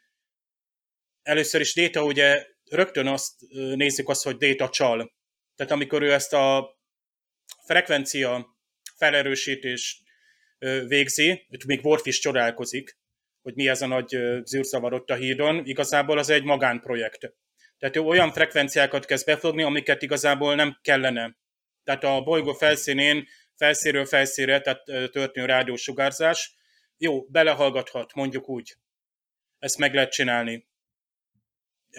[1.22, 3.34] először is Data ugye rögtön azt
[3.76, 5.16] nézzük azt, hogy Data csal.
[5.58, 6.78] Tehát amikor ő ezt a
[7.66, 8.58] frekvencia
[8.96, 10.02] felerősítés
[10.88, 12.98] végzi, még Worf is csodálkozik,
[13.42, 17.34] hogy mi ez a nagy zűrzavar ott a hídon, igazából az egy magánprojekt.
[17.78, 21.38] Tehát ő olyan frekvenciákat kezd befogni, amiket igazából nem kellene.
[21.84, 26.56] Tehát a bolygó felszínén, felszínről felszínre, tehát történő rádiósugárzás,
[26.98, 28.76] jó, belehallgathat, mondjuk úgy.
[29.60, 30.68] Ezt meg lehet csinálni.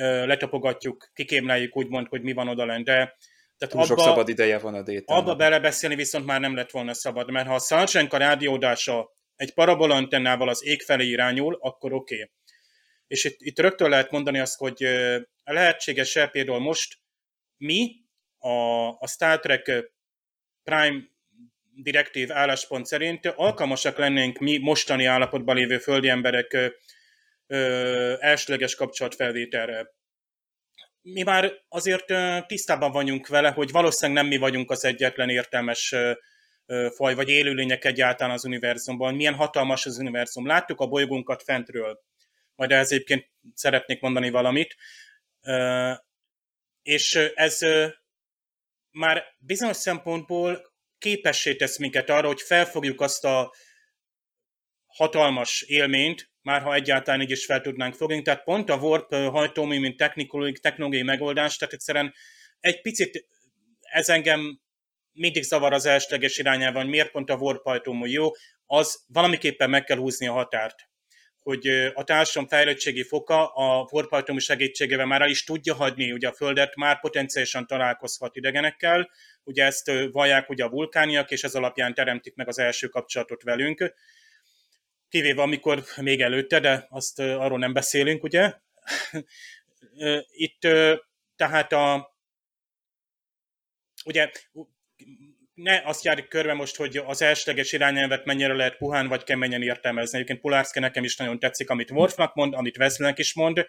[0.01, 3.17] Letapogatjuk, kikémleljük úgymond, hogy mi van odalent, de
[3.59, 5.23] tehát Túl abba, sok szabad ideje van a détának.
[5.23, 10.49] Abba belebeszélni viszont már nem lett volna szabad, mert ha a Sarchenka rádiódása egy parabolantennával
[10.49, 12.15] az ég felé irányul, akkor oké.
[12.15, 12.31] Okay.
[13.07, 14.89] És itt, itt rögtön lehet mondani azt, hogy
[15.45, 16.99] lehetséges-e például most
[17.57, 17.97] mi
[18.39, 19.93] a, a Star Trek
[20.63, 21.03] Prime
[21.75, 26.73] direktív álláspont szerint alkalmasak lennénk mi mostani állapotban lévő földi emberek
[27.47, 29.97] ö, elsőleges kapcsolatfelvételre.
[31.13, 32.05] Mi már azért
[32.47, 35.95] tisztában vagyunk vele, hogy valószínűleg nem mi vagyunk az egyetlen értelmes
[36.95, 40.47] faj, vagy élőlények egyáltalán az univerzumban, milyen hatalmas az univerzum.
[40.47, 42.01] Láttuk a bolygónkat fentről,
[42.55, 44.77] majd ehhez egyébként szeretnék mondani valamit,
[46.83, 47.59] és ez
[48.91, 53.55] már bizonyos szempontból képessé tesz minket arra, hogy felfogjuk azt a
[54.87, 58.23] hatalmas élményt, már ha egyáltalán így is fel tudnánk fogni.
[58.23, 59.97] Tehát pont a Warp hajtómű, mint
[60.61, 62.15] technológiai, megoldás, tehát egyszerűen
[62.61, 63.27] egy picit
[63.81, 64.61] ez engem
[65.13, 68.31] mindig zavar az elsőleges irányában, hogy miért pont a Warp hajtómű jó,
[68.67, 70.87] az valamiképpen meg kell húzni a határt
[71.39, 76.33] hogy a társadalom fejlettségi foka a Warp segítségével már el is tudja hagyni ugye a
[76.33, 79.11] Földet, már potenciálisan találkozhat idegenekkel,
[79.45, 83.93] ugye ezt vallják ugye a vulkániak, és ez alapján teremtik meg az első kapcsolatot velünk,
[85.09, 88.55] kivéve amikor még előtte, de azt arról nem beszélünk, ugye.
[90.31, 90.61] Itt
[91.37, 92.17] tehát a
[94.05, 94.31] ugye
[95.55, 100.17] ne azt járjuk körbe most, hogy az elsőleges irányelvet mennyire lehet puhán vagy keményen értelmezni.
[100.17, 103.67] Egyébként Pulárszke nekem is nagyon tetszik, amit Worfnak mond, amit Wesleynek is mond,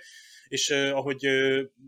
[0.47, 1.28] és ahogy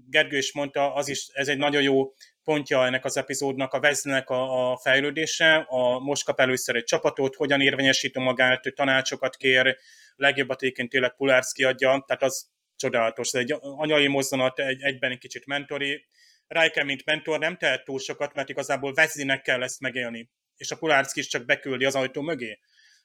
[0.10, 4.30] Gergő is mondta, az is, ez egy nagyon jó pontja ennek az epizódnak, a Wesleynek
[4.30, 9.78] a, a fejlődése, a, most kap először egy csapatot, hogyan érvényesíti magát, tanácsokat kér,
[10.16, 15.46] legjobbat egyébként tényleg Pulárszki adja, tehát az csodálatos, egy anyai mozzanat, egy, egyben egy kicsit
[15.46, 16.06] mentori,
[16.48, 20.76] Riker, mint mentor nem tehet túl sokat, mert igazából Vezlinek kell ezt megélni, és a
[20.76, 22.60] Pulárszki is csak beküldi az ajtó mögé.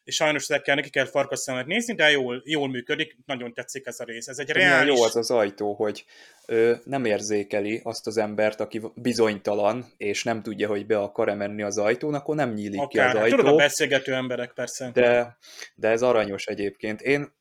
[0.07, 4.05] És sajnos ezekkel neki kell farkasszemet nézni, de jól, jól működik, nagyon tetszik ez a
[4.05, 4.27] rész.
[4.27, 4.97] Ez egy reális...
[4.97, 6.05] Jó az az ajtó, hogy
[6.47, 11.63] ö, nem érzékeli azt az embert, aki bizonytalan, és nem tudja, hogy be akar-e menni
[11.63, 12.89] az ajtón, akkor nem nyílik Akár.
[12.89, 13.37] ki az hát ajtó.
[13.37, 14.91] Tudod, a beszélgető emberek persze.
[14.93, 15.37] De,
[15.75, 17.01] de ez aranyos egyébként.
[17.01, 17.33] Én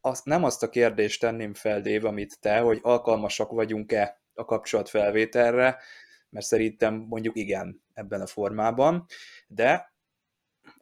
[0.00, 5.78] azt, nem azt a kérdést tenném fel, Dév, amit te, hogy alkalmasak vagyunk-e a kapcsolatfelvételre,
[6.30, 9.06] mert szerintem mondjuk igen ebben a formában,
[9.46, 9.93] de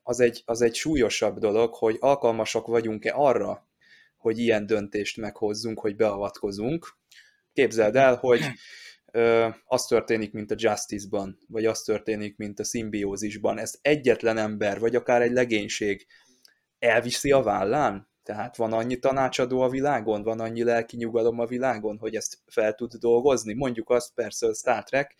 [0.03, 3.69] az egy, az egy súlyosabb dolog, hogy alkalmasak vagyunk-e arra,
[4.17, 6.97] hogy ilyen döntést meghozzunk, hogy beavatkozunk.
[7.53, 8.41] Képzeld el, hogy
[9.12, 13.59] ö, az történik, mint a Justice-ban, vagy az történik, mint a szimbiózisban.
[13.59, 16.07] Ezt egyetlen ember, vagy akár egy legénység
[16.79, 21.99] elviszi a vállán, tehát van annyi tanácsadó a világon, van annyi lelki nyugalom a világon,
[21.99, 23.55] hogy ezt fel tud dolgozni.
[23.55, 25.15] Mondjuk azt persze a Star Trek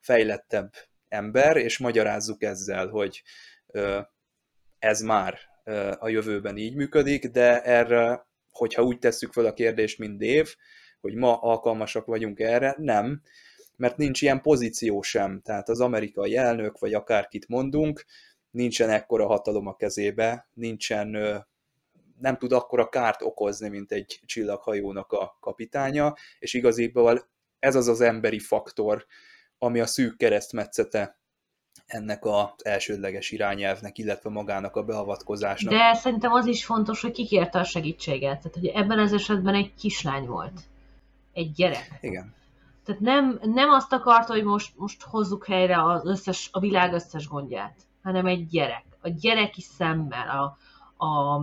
[0.00, 0.72] fejlettebb
[1.08, 3.22] ember, és magyarázzuk ezzel, hogy
[4.78, 5.38] ez már
[5.98, 10.54] a jövőben így működik, de erre, hogyha úgy tesszük fel a kérdést, mint Dév,
[11.00, 13.22] hogy ma alkalmasak vagyunk erre, nem,
[13.76, 15.40] mert nincs ilyen pozíció sem.
[15.40, 18.04] Tehát az amerikai elnök, vagy akárkit mondunk,
[18.50, 21.08] nincsen ekkora hatalom a kezébe, nincsen,
[22.20, 28.00] nem tud akkora kárt okozni, mint egy csillaghajónak a kapitánya, és igaziból ez az az
[28.00, 29.06] emberi faktor,
[29.58, 31.18] ami a szűk keresztmetszete
[31.88, 35.72] ennek az elsődleges irányelvnek, illetve magának a beavatkozásnak.
[35.72, 38.36] De szerintem az is fontos, hogy kikérte a segítséget.
[38.38, 40.60] Tehát, hogy ebben az esetben egy kislány volt.
[41.32, 41.98] Egy gyerek.
[42.00, 42.34] Igen.
[42.84, 47.28] Tehát nem, nem azt akarta, hogy most, most hozzuk helyre az összes, a világ összes
[47.28, 48.84] gondját, hanem egy gyerek.
[49.02, 51.42] A gyereki szemmel, a, a,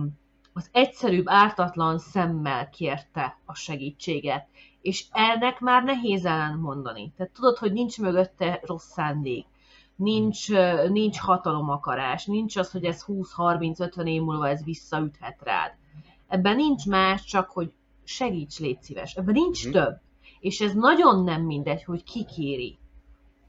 [0.52, 4.46] az egyszerűbb, ártatlan szemmel kérte a segítséget.
[4.80, 7.12] És ennek már nehéz ellen mondani.
[7.16, 9.46] Tehát tudod, hogy nincs mögötte rossz szándék
[9.96, 10.48] nincs,
[10.88, 15.72] nincs hatalomakarás, nincs az, hogy ez 20-30-50 év múlva ez visszaüthet rád.
[16.28, 17.72] Ebben nincs más, csak hogy
[18.04, 19.14] segíts, légy szíves.
[19.14, 19.70] Ebben nincs mm.
[19.70, 20.00] több.
[20.40, 22.78] És ez nagyon nem mindegy, hogy ki kéri.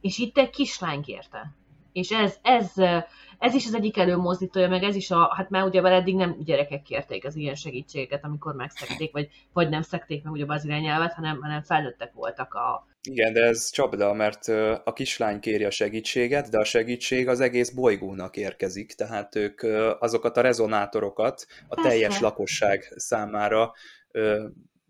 [0.01, 1.55] És itt egy kislány kérte.
[1.91, 2.73] És ez, ez,
[3.37, 6.81] ez is az egyik előmozdítója, meg ez is a, hát már ugye eddig nem gyerekek
[6.81, 11.41] kérték az ilyen segítségeket, amikor megszekték, vagy, vagy nem szekték meg ugye az irányelvet, hanem,
[11.41, 12.87] hanem felnőttek voltak a...
[13.09, 14.47] Igen, de ez csapda, mert
[14.83, 19.61] a kislány kéri a segítséget, de a segítség az egész bolygónak érkezik, tehát ők
[19.99, 21.89] azokat a rezonátorokat a Persze.
[21.89, 23.73] teljes lakosság számára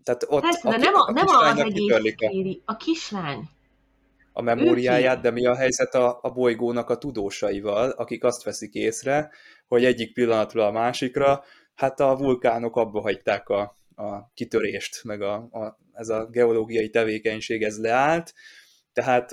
[0.04, 3.50] tehát ott Persze, de nem, a, a nem az egész kéri, a kislány
[4.34, 9.30] a memóriáját, de mi a helyzet a, a bolygónak a tudósaival, akik azt veszik észre,
[9.68, 11.44] hogy egyik pillanatról a másikra,
[11.76, 17.64] hát a vulkánok abba hagyták a, a kitörést, meg a, a, ez a geológiai tevékenység
[17.64, 18.34] ez leállt,
[18.94, 19.32] tehát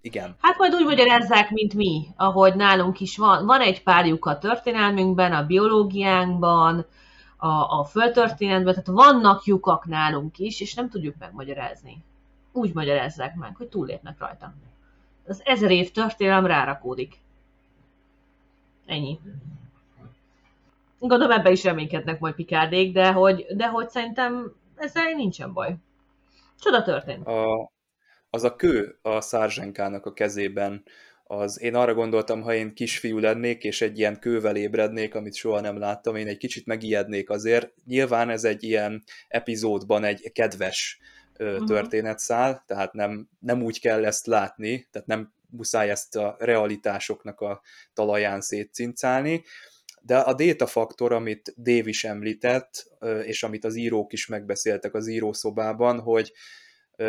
[0.00, 0.36] igen.
[0.40, 3.46] Hát majd úgy magyarázzák, mint mi, ahogy nálunk is van.
[3.46, 6.86] Van egy párjuk a történelmünkben, a biológiánkban,
[7.36, 12.04] a, a földtörténetben, tehát vannak lyukak nálunk is, és nem tudjuk megmagyarázni
[12.54, 14.54] úgy magyarázzák meg, hogy túllépnek rajta.
[15.26, 17.18] Az ezer év történelem rárakódik.
[18.86, 19.18] Ennyi.
[21.06, 25.76] Gondolom ebbe is reménykednek majd pikárdék, de hogy, de hogy szerintem ezzel nincsen baj.
[26.58, 27.26] Csoda történt.
[27.26, 27.72] A,
[28.30, 30.82] az a kő a szárzsenkának a kezében,
[31.24, 35.60] az én arra gondoltam, ha én kisfiú lennék, és egy ilyen kővel ébrednék, amit soha
[35.60, 37.72] nem láttam, én egy kicsit megijednék azért.
[37.84, 40.98] Nyilván ez egy ilyen epizódban egy kedves
[41.38, 41.66] uh-huh.
[41.66, 47.60] történetszál, tehát nem, nem úgy kell ezt látni, tehát nem muszáj ezt a realitásoknak a
[47.94, 49.42] talaján szétcincálni,
[50.06, 52.90] de a data faktor, amit Dave is említett,
[53.22, 56.32] és amit az írók is megbeszéltek az írószobában, hogy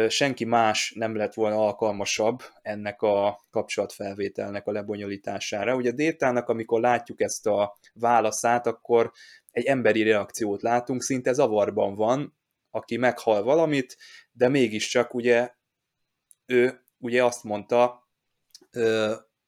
[0.07, 5.75] senki más nem lett volna alkalmasabb ennek a kapcsolatfelvételnek a lebonyolítására.
[5.75, 9.11] Ugye Détának, amikor látjuk ezt a válaszát, akkor
[9.51, 12.37] egy emberi reakciót látunk, szinte zavarban van,
[12.71, 13.97] aki meghal valamit,
[14.31, 15.51] de mégiscsak ugye
[16.45, 18.09] ő ugye azt mondta,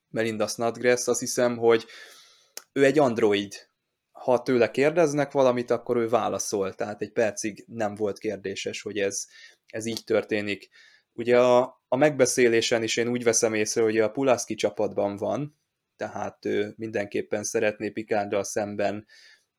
[0.10, 1.86] Melinda Snodgrass, azt hiszem, hogy
[2.78, 3.70] ő egy android.
[4.12, 9.26] Ha tőle kérdeznek valamit, akkor ő válaszol, tehát egy percig nem volt kérdéses, hogy ez,
[9.66, 10.70] ez így történik.
[11.14, 15.60] Ugye a, a megbeszélésen is én úgy veszem észre, hogy a Pulaski csapatban van,
[15.96, 19.06] tehát ő mindenképpen szeretné Picarddal szemben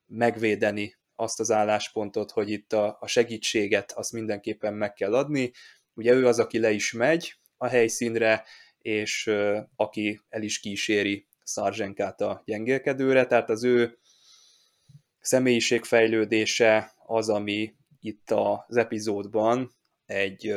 [0.05, 5.51] megvédeni azt az álláspontot, hogy itt a, a segítséget azt mindenképpen meg kell adni.
[5.93, 8.45] Ugye ő az, aki le is megy a helyszínre,
[8.77, 9.31] és
[9.75, 13.97] aki el is kíséri Szarzenkát a gyengélkedőre, tehát az ő
[15.19, 19.71] személyiségfejlődése az, ami itt az epizódban
[20.05, 20.53] egy,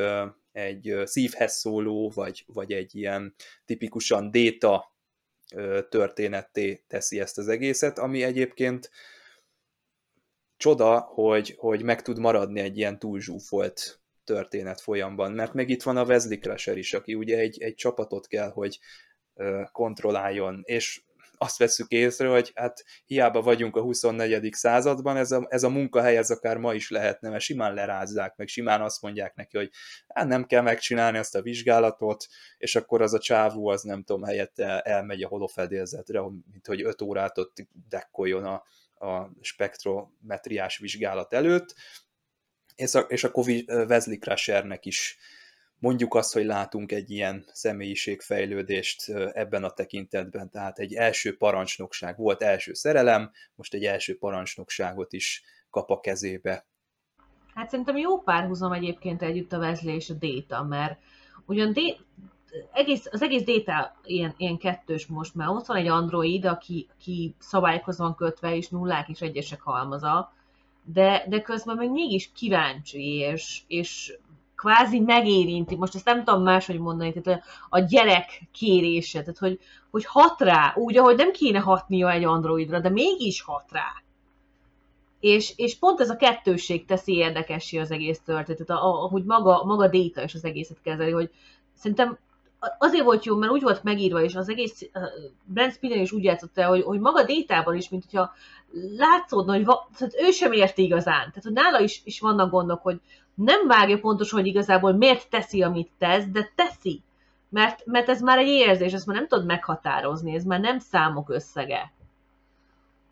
[0.53, 4.97] egy szívhez szóló, vagy, vagy egy ilyen tipikusan déta
[5.89, 8.91] történetté teszi ezt az egészet, ami egyébként
[10.57, 15.97] csoda, hogy, hogy meg tud maradni egy ilyen túlzsúfolt történet folyamban, mert meg itt van
[15.97, 18.79] a Wesley Crusher is, aki ugye egy, egy csapatot kell, hogy
[19.73, 21.03] kontrolláljon, és
[21.43, 24.53] azt veszük észre, hogy hát hiába vagyunk a 24.
[24.53, 28.47] században, ez a, ez a munkahely ez akár ma is lehetne, mert simán lerázzák, meg
[28.47, 29.71] simán azt mondják neki, hogy
[30.09, 32.27] hát nem kell megcsinálni ezt a vizsgálatot,
[32.59, 37.03] és akkor az a csávú az nem tudom, helyette elmegy a holofedélzetre, mint hogy 5
[37.03, 37.57] órát ott
[37.89, 38.63] dekkoljon a,
[39.07, 41.75] a spektrometriás vizsgálat előtt,
[42.75, 45.19] és, a, és akkor Wesley Crushernek is
[45.83, 52.43] mondjuk azt, hogy látunk egy ilyen személyiségfejlődést ebben a tekintetben, tehát egy első parancsnokság volt
[52.43, 56.67] első szerelem, most egy első parancsnokságot is kap a kezébe.
[57.55, 60.99] Hát szerintem jó párhuzam egyébként együtt a Wesley és a Data, mert
[61.47, 61.75] ugyan
[62.73, 67.35] egész, az egész data ilyen, ilyen kettős most, mert ott van egy android, aki, aki
[67.39, 70.33] szabályokhoz van kötve, és nullák és egyesek halmaza,
[70.85, 74.19] de, de közben meg mégis kíváncsi, és, és
[74.63, 79.59] kvázi megérinti, most ezt nem tudom máshogy mondani, tehát a, gyerek kérése, tehát hogy,
[79.91, 84.03] hogy hat rá, úgy, ahogy nem kéne hatnia egy androidra, de mégis hat rá.
[85.21, 90.23] És, és pont ez a kettősség teszi érdekessé az egész történetet, ahogy maga, maga Data
[90.23, 91.31] is az egészet kezeli, hogy
[91.75, 92.19] szerintem
[92.79, 94.91] azért volt jó, mert úgy volt megírva, és az egész
[95.45, 98.33] Brent Spinner is úgy játszott el, hogy, hogy maga Détában is, mint hogyha
[98.97, 101.29] látszódna, hogy va, tehát ő sem érti igazán.
[101.29, 103.01] Tehát, hogy nála is, is vannak gondok, hogy
[103.35, 107.03] nem vágja pontosan, hogy igazából miért teszi, amit tesz, de teszi.
[107.49, 111.31] Mert, mert ez már egy érzés, ezt már nem tudod meghatározni, ez már nem számok
[111.31, 111.93] összege.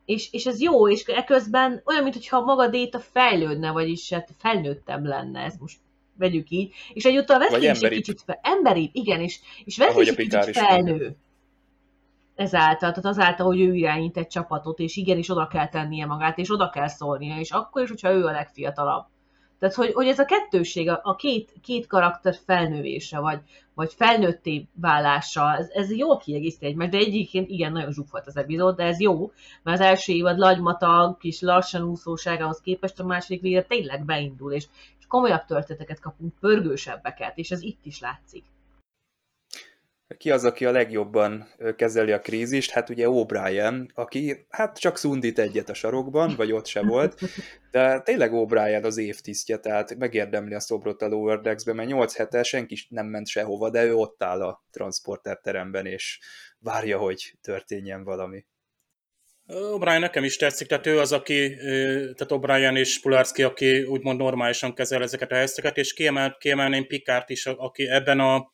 [0.04, 5.40] És, és ez jó, és eközben olyan, mintha maga Déta fejlődne, vagyis hát felnőttebb lenne,
[5.40, 5.78] ez most
[6.16, 10.08] vegyük így, és egyúttal Wesley is egy kicsit fel, emberi, igen, és, és Wesley is
[10.08, 11.16] egy kicsit felnő.
[12.34, 16.50] Ezáltal, tehát azáltal, hogy ő irányít egy csapatot, és igenis oda kell tennie magát, és
[16.50, 19.06] oda kell szólnia, és akkor is, hogyha ő a legfiatalabb.
[19.60, 23.40] Tehát, hogy, hogy ez a kettőség, a, két, két karakter felnővése, vagy,
[23.74, 28.36] vagy felnőtté válása, ez, ez jól kiegészíti egymást, de egyébként igen, nagyon zsúf volt az
[28.36, 29.30] epizód, de ez jó,
[29.62, 34.66] mert az első évad lagymatag, kis lassan úszóságához képest a második végre tényleg beindul, és,
[35.10, 38.44] komolyabb történeteket kapunk, pörgősebbeket, és ez itt is látszik.
[40.16, 42.70] Ki az, aki a legjobban kezeli a krízist?
[42.70, 47.20] Hát ugye O'Brien, aki hát csak szundít egyet a sarokban, vagy ott se volt,
[47.70, 52.42] de tényleg O'Brien az évtisztje, tehát megérdemli a szobrot a Lower Decks-be, mert 8 hete
[52.42, 56.18] senki nem ment sehova, de ő ott áll a transporter teremben, és
[56.58, 58.44] várja, hogy történjen valami.
[59.46, 64.74] O'Brien nekem is tetszik, tehát ő az, aki, tehát O'Brien és Pularski, aki úgymond normálisan
[64.74, 68.52] kezel ezeket a helyzeteket, és kiemel, kiemelném Pikárt is, aki ebben a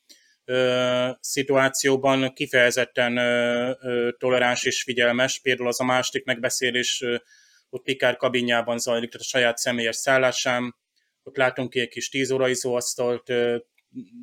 [1.20, 3.14] szituációban kifejezetten
[4.18, 5.40] toleráns és figyelmes.
[5.40, 7.04] Például az a második megbeszélés
[7.68, 10.76] ott Pikár kabinjában zajlik, tehát a saját személyes szállásán.
[11.22, 13.32] Ott látunk ki egy kis tíz óra izóasztalt,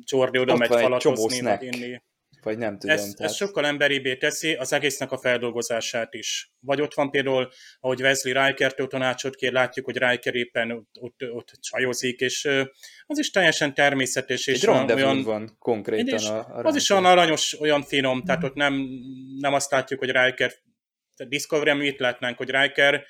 [0.04, 2.02] Jordi oda megy falat hozni, vagy inni
[2.44, 2.96] vagy nem tudom.
[2.96, 3.30] Ez, tehát...
[3.30, 6.52] ez sokkal emberibbé teszi az egésznek a feldolgozását is.
[6.60, 7.48] Vagy ott van például,
[7.80, 12.48] ahogy Wesley Riker-től tanácsot kér, látjuk, hogy Riker éppen ott, ott, ott csajozik, és
[13.06, 14.46] az is teljesen természetes.
[14.46, 18.44] És Egy olyan, van konkrétan és a, a Az is olyan aranyos, olyan finom, tehát
[18.44, 18.86] ott nem,
[19.38, 20.52] nem azt látjuk, hogy Riker,
[21.28, 23.04] Discovery-en mit látnánk, hogy Riker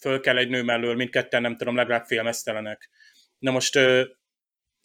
[0.00, 2.90] föl kell egy nő mellől, mindketten nem tudom, legalább félmeztelenek.
[3.38, 3.78] Na most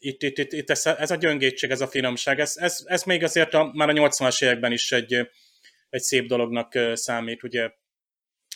[0.05, 3.23] itt, itt, itt, itt ez, ez a gyöngétség, ez a finomság, ez, ez, ez még
[3.23, 5.13] azért a, már a 80-as években is egy,
[5.89, 7.69] egy szép dolognak számít, ugye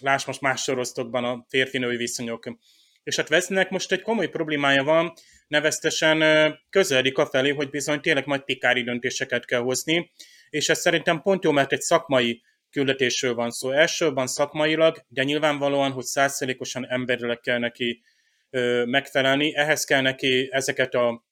[0.02, 2.58] láss most más sorosztokban a férfinői viszonyok.
[3.04, 5.14] És hát Vesznek most egy komoly problémája van,
[5.48, 6.24] neveztesen
[6.70, 10.12] közeledik a felé, hogy bizony tényleg majd pikári döntéseket kell hozni,
[10.50, 13.72] és ez szerintem pont jó, mert egy szakmai küldetésről van szó.
[13.72, 18.02] Elsőben szakmailag, de nyilvánvalóan, hogy százszerékosan emberileg kell neki
[18.86, 21.28] megfelelni, ehhez kell neki ezeket a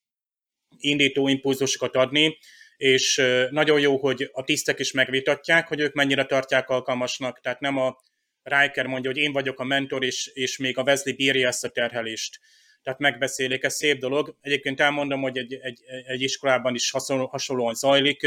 [0.77, 2.37] indító impulzusokat adni,
[2.77, 7.77] és nagyon jó, hogy a tisztek is megvitatják, hogy ők mennyire tartják alkalmasnak, tehát nem
[7.77, 7.97] a
[8.43, 11.69] Riker mondja, hogy én vagyok a mentor, és, és még a Wesley bírja ezt a
[11.69, 12.39] terhelést.
[12.83, 14.35] Tehát megbeszélik, ez szép dolog.
[14.41, 18.19] Egyébként elmondom, hogy egy, egy, egy iskolában is hasonló, hasonlóan zajlik,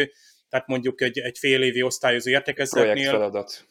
[0.48, 2.92] tehát mondjuk egy, egy fél évi osztályozó értekezletnél.
[2.92, 3.66] Projektfeladat.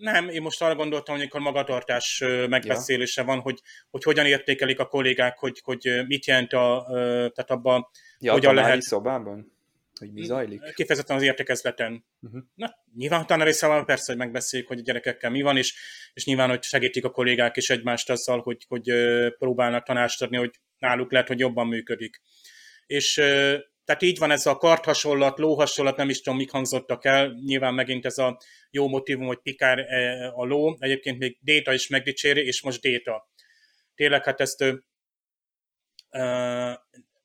[0.00, 3.26] Nem, én most arra gondoltam, hogy amikor magatartás megbeszélése ja.
[3.26, 6.84] van, hogy, hogy hogyan értékelik a kollégák, hogy, hogy mit jelent a,
[7.34, 7.86] tehát abban,
[8.18, 8.82] ja, hogyan lehet...
[8.82, 9.52] szobában?
[9.98, 10.62] Hogy mi zajlik?
[10.74, 12.04] Kifejezetten az értekezleten.
[12.20, 12.42] Uh-huh.
[12.54, 15.74] Na, nyilván utána részával persze, hogy megbeszéljük, hogy a gyerekekkel mi van, és,
[16.14, 18.92] és nyilván, hogy segítik a kollégák is egymást azzal, hogy, hogy
[19.38, 22.20] próbálnak tanást adni, hogy náluk lehet, hogy jobban működik.
[22.86, 23.22] És
[23.90, 27.40] tehát így van ez a kart hasonlat, ló hasonlat, nem is tudom, mik hangzottak el.
[27.44, 30.76] Nyilván megint ez a jó motivum, hogy Pikár e, a ló.
[30.78, 33.30] Egyébként még Déta is megdicséri, és most Déta.
[33.94, 34.74] Tényleg hát ezt ö,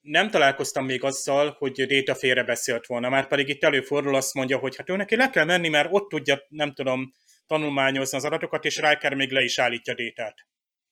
[0.01, 4.57] nem találkoztam még azzal, hogy Déta félre beszélt volna, már pedig itt előfordul azt mondja,
[4.57, 7.13] hogy hát ő neki le kell menni, mert ott tudja, nem tudom,
[7.45, 10.47] tanulmányozni az adatokat, és Riker még le is állítja Détát.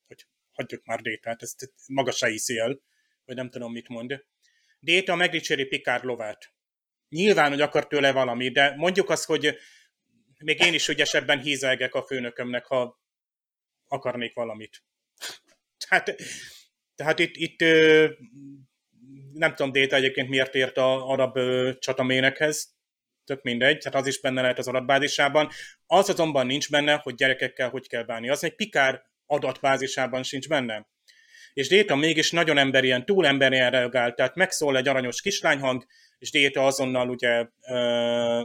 [0.08, 2.80] Hogy hagyjuk már Détát, ezt maga se hiszi el,
[3.26, 4.24] vagy nem tudom, mit mond.
[4.84, 6.54] Déta megdicséri Pikár lovát.
[7.10, 9.58] Nyilván, hogy akar tőle valami, de mondjuk azt, hogy
[10.38, 13.02] még én is ügyesebben hízelgek a főnökömnek, ha
[13.88, 14.84] akarnék valamit.
[15.88, 16.16] Tehát,
[16.96, 17.60] tehát itt, itt
[19.34, 21.40] nem tudom Déta egyébként miért ért a arab
[21.80, 22.76] csataménekhez,
[23.24, 25.50] tök mindegy, tehát az is benne lehet az adatbázisában.
[25.86, 28.30] Az azonban nincs benne, hogy gyerekekkel hogy kell bánni.
[28.30, 30.93] Az egy Pikár adatbázisában sincs benne
[31.54, 35.86] és Déta mégis nagyon emberien, túl emberien reagál, tehát megszól egy aranyos kislányhang,
[36.18, 38.43] és Déta azonnal ugye ö,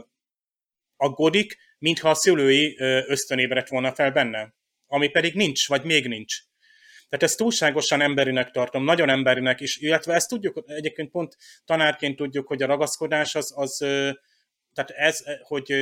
[0.97, 4.53] aggódik, mintha a szülői ö, ösztön ébredt volna fel benne,
[4.87, 6.37] ami pedig nincs, vagy még nincs.
[7.09, 11.35] Tehát ezt túlságosan emberinek tartom, nagyon emberinek is, illetve ezt tudjuk, egyébként pont
[11.65, 13.77] tanárként tudjuk, hogy a ragaszkodás az, az
[14.73, 15.73] tehát ez, hogy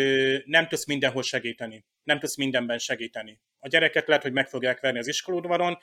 [0.45, 3.39] nem tudsz mindenhol segíteni, nem tudsz mindenben segíteni.
[3.59, 5.77] A gyereket lehet, hogy meg fogják verni az iskolódvaron,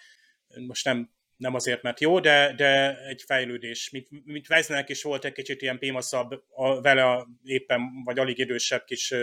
[0.67, 3.91] most nem, nem azért, mert jó, de, de egy fejlődés.
[3.91, 8.39] Mint, mint Veznek is volt egy kicsit ilyen pémaszabb, a, vele a, éppen, vagy alig
[8.39, 9.15] idősebb kis,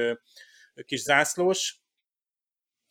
[0.85, 1.79] kis zászlós,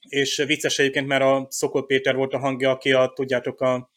[0.09, 3.91] és vicces egyébként, mert a Szokol Péter volt a hangja, aki a, tudjátok, a,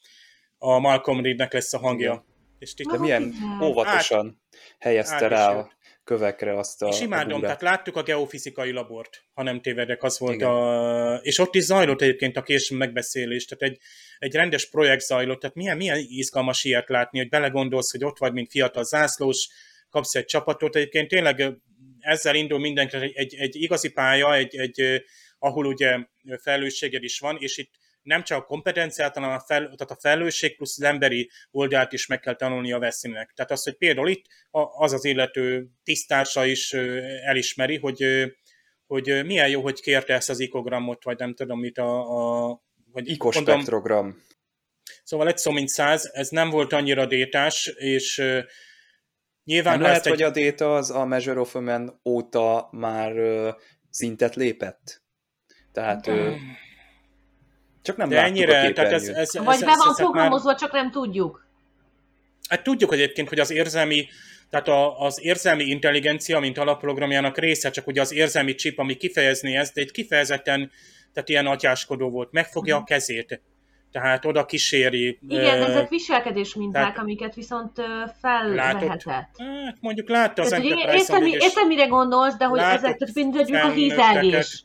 [0.57, 2.25] a Malcolm Reednek lesz a hangja.
[2.59, 5.71] És De milyen óvatosan át, helyezte át rá a
[6.03, 10.19] kövekre azt a És imádom, a tehát láttuk a geofizikai labort, ha nem tévedek, az
[10.19, 10.49] volt Igen.
[10.49, 11.15] a...
[11.15, 13.81] És ott is zajlott egyébként a későn megbeszélés, tehát egy,
[14.17, 18.33] egy rendes projekt zajlott, tehát milyen, milyen izgalmas ilyet látni, hogy belegondolsz, hogy ott vagy,
[18.33, 19.49] mint fiatal zászlós,
[19.89, 21.53] kapsz egy csapatot, egyébként tényleg
[21.99, 25.03] ezzel indul mindenki, egy, egy, egy igazi pálya, egy, egy,
[25.39, 25.97] ahol ugye
[26.41, 27.71] felelősséged is van, és itt
[28.03, 32.07] nem csak a kompetenciát, hanem a, fel, tehát a felelősség plusz az emberi oldalt is
[32.07, 33.31] meg kell tanulni a veszélynek.
[33.35, 34.25] Tehát az, hogy például itt
[34.77, 36.73] az az illető tisztársa is
[37.23, 38.05] elismeri, hogy,
[38.85, 42.49] hogy milyen jó, hogy kérte ezt az ikogramot, vagy nem tudom mit a...
[42.49, 44.23] a vagy Ikospektrogram.
[45.03, 48.23] Szóval egy szó mint száz, ez nem volt annyira détás, és
[49.43, 49.73] nyilván...
[49.73, 50.11] Nem lehet, egy...
[50.11, 53.13] hogy a déta az a Measure of Man óta már
[53.89, 55.03] szintet lépett?
[55.71, 56.05] Tehát...
[56.05, 56.35] De...
[57.83, 60.59] Csak nem De ennyire, tehát ez, ez, Vagy ez, be van programozva, már...
[60.59, 61.47] csak nem tudjuk.
[62.49, 64.07] Hát tudjuk egyébként, hogy az érzelmi,
[64.49, 69.55] tehát a, az érzelmi intelligencia, mint alapprogramjának része, csak ugye az érzelmi chip, ami kifejezni
[69.55, 70.71] ezt, de egy kifejezetten,
[71.13, 72.77] tehát ilyen atyáskodó volt, megfogja mm.
[72.77, 72.89] a mhm.
[72.89, 73.41] kezét,
[73.91, 75.19] tehát oda kíséri.
[75.27, 77.81] Igen, uh, ezek viselkedés minták, tehát, amiket viszont
[78.21, 79.03] felvehetett.
[79.03, 83.35] Hát mondjuk látta az tehát, Enterprise értem, értem, mire gondolsz, de hogy ezek, tehát mint
[83.53, 84.63] a hízelgés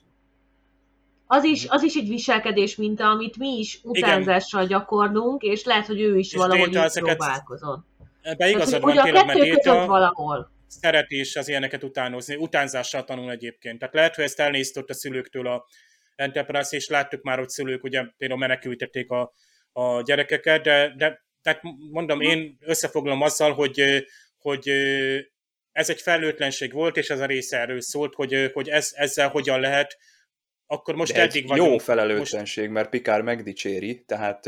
[1.31, 6.01] az is, az is egy viselkedés minta, amit mi is utánzással gyakorlunk, és lehet, hogy
[6.01, 7.87] ő is és valahogy így próbálkozon.
[8.23, 10.51] Ebbe igazad van, tényleg, mert Déta valahol.
[10.67, 13.79] szereti is az ilyeneket utánozni, utánzással tanul egyébként.
[13.79, 15.67] Tehát lehet, hogy ezt elnézte a szülőktől a
[16.17, 19.33] Enterprise, és láttuk már, hogy szülők ugye például menekültették a,
[19.73, 24.05] a gyerekeket, de, de tehát mondom, én összefoglalom azzal, hogy,
[24.39, 24.69] hogy
[25.73, 29.61] ez egy felelőtlenség volt, és ez a része erről szólt, hogy, hogy ez, ezzel hogyan
[29.61, 29.97] lehet
[30.71, 31.71] akkor most De eddig vagyunk.
[31.71, 32.75] Jó felelőtlenség, most...
[32.75, 34.47] mert Pikár megdicséri, tehát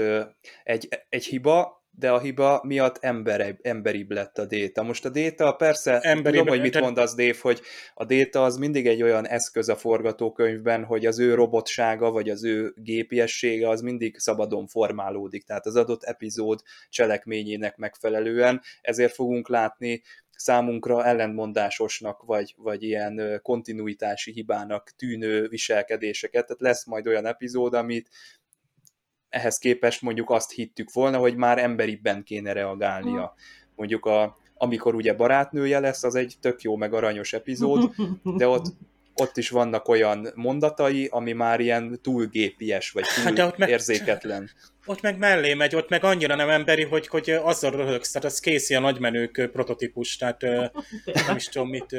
[0.65, 4.83] egy, egy hiba, de a hiba miatt emberi, emberibb lett a déta.
[4.83, 6.81] Most a déta, persze, emberi, tudom, hogy mit te...
[6.81, 7.61] mondasz, Dave, hogy
[7.95, 12.45] a déta az mindig egy olyan eszköz a forgatókönyvben, hogy az ő robotsága, vagy az
[12.45, 20.03] ő gépiessége az mindig szabadon formálódik, tehát az adott epizód cselekményének megfelelően, ezért fogunk látni
[20.41, 26.47] számunkra ellentmondásosnak, vagy, vagy ilyen kontinuitási hibának tűnő viselkedéseket.
[26.47, 28.09] Tehát lesz majd olyan epizód, amit
[29.29, 33.35] ehhez képest mondjuk azt hittük volna, hogy már emberibben kéne reagálnia.
[33.77, 37.91] Mondjuk a, amikor ugye barátnője lesz, az egy tök jó meg aranyos epizód,
[38.37, 38.67] de ott
[39.21, 43.57] ott is vannak olyan mondatai, ami már ilyen túl gépies, vagy túl hát de ott
[43.57, 44.51] meg, érzéketlen.
[44.87, 48.41] Ott meg mellé megy, ott meg annyira nem emberi, hogy, hogy azzal röhögsz, tehát az
[48.41, 50.41] kész ilyen nagymenők prototípus, tehát
[51.27, 51.97] nem is tudom mit...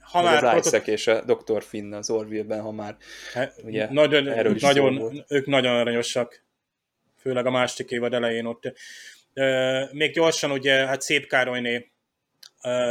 [0.00, 1.62] Ha már az Isaac és a Dr.
[1.62, 2.96] Finn az Orville-ben, ha már
[3.32, 6.44] hát, ugye, nagyon, erről is nagyon, Ők nagyon aranyosak,
[7.20, 8.72] főleg a második évad elején ott.
[9.92, 11.90] Még gyorsan ugye, hát Szép Károlyné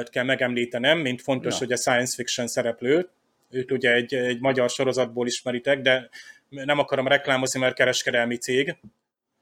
[0.03, 1.59] kell megemlítenem, mint fontos, Na.
[1.59, 3.09] hogy a science fiction szereplő,
[3.49, 6.09] őt ugye egy, egy magyar sorozatból ismeritek, de
[6.49, 8.75] nem akarom reklámozni, mert kereskedelmi cég,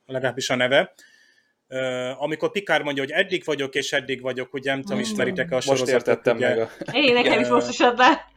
[0.05, 0.93] legalábbis a neve.
[1.69, 5.61] Uh, amikor Pikár mondja, hogy eddig vagyok, és eddig vagyok, ugye nem tudom, ismeritek a
[5.61, 5.93] sorozatot.
[5.93, 6.47] Most értettem ugye.
[6.47, 6.69] meg a...
[6.91, 8.33] Én nekem is most is le.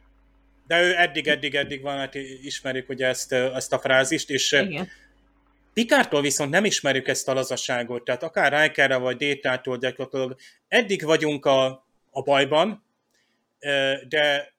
[0.67, 4.89] De ő eddig, eddig, eddig van, hát ismerjük ugye ezt, ezt a frázist, és Igen.
[5.73, 10.35] Pikártól viszont nem ismerjük ezt a lazaságot, tehát akár Rikerre vagy Détától gyakorlatilag
[10.67, 12.85] eddig vagyunk a, a bajban,
[14.07, 14.53] de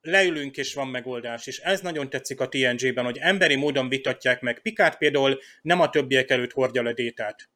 [0.00, 4.60] leülünk és van megoldás, és ez nagyon tetszik a TNG-ben, hogy emberi módon vitatják meg.
[4.60, 7.48] Pikát például nem a többiek előtt hordja le détát.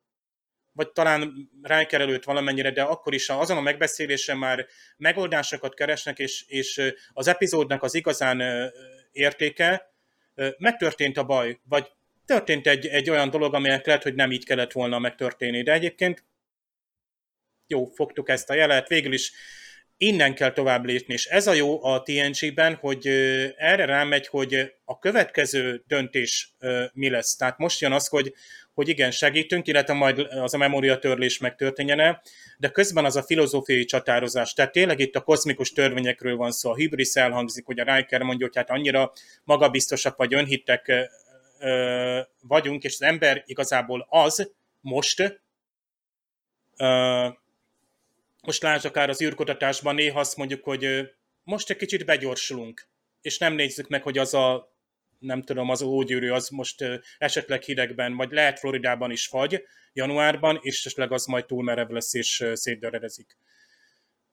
[0.73, 4.67] Vagy talán Riker előtt valamennyire, de akkor is azon a megbeszélésen már
[4.97, 8.43] megoldásokat keresnek, és, és az epizódnak az igazán
[9.13, 9.93] értéke,
[10.59, 11.87] megtörtént a baj, vagy
[12.25, 16.25] történt egy, egy olyan dolog, amelyek lehet, hogy nem így kellett volna megtörténni, de egyébként
[17.67, 19.33] jó, fogtuk ezt a jelet, végül is
[19.97, 23.07] innen kell tovább lépni, és ez a jó a TNG-ben, hogy
[23.57, 26.55] erre rámegy, hogy a következő döntés
[26.93, 27.37] mi lesz.
[27.37, 28.35] Tehát most jön az, hogy,
[28.75, 32.23] hogy igen, segítünk, illetve majd az a memóriatörlés megtörténjene,
[32.59, 34.53] de közben az a filozófiai csatározás.
[34.53, 36.71] Tehát tényleg itt a kozmikus törvényekről van szó.
[36.71, 39.13] A hibris elhangzik, hogy a Riker mondja, hogy hát annyira
[39.45, 41.09] magabiztosak vagy önhittek
[41.59, 45.41] ö, vagyunk, és az ember igazából az most,
[46.77, 47.29] ö,
[48.47, 51.11] most lásd akár az űrkutatásban néha azt mondjuk, hogy
[51.43, 52.89] most egy kicsit begyorsulunk,
[53.21, 54.73] és nem nézzük meg, hogy az a
[55.19, 56.85] nem tudom, az ógyűrű az most
[57.19, 62.15] esetleg hidegben, vagy lehet Floridában is fagy januárban, és esetleg az majd túl merev lesz,
[62.15, 63.37] és szétdöredezik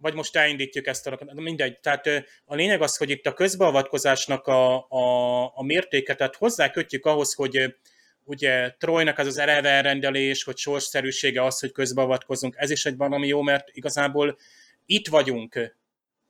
[0.01, 1.79] vagy most elindítjuk ezt a mindegy.
[1.79, 2.07] Tehát
[2.45, 7.33] a lényeg az, hogy itt a közbeavatkozásnak a, a, a mértéket, tehát hozzá kötjük ahhoz,
[7.33, 7.75] hogy
[8.23, 13.27] ugye Trojnak az az eleve rendelés, hogy sorsszerűsége az, hogy közbeavatkozunk, ez is egy valami
[13.27, 14.37] jó, mert igazából
[14.85, 15.75] itt vagyunk,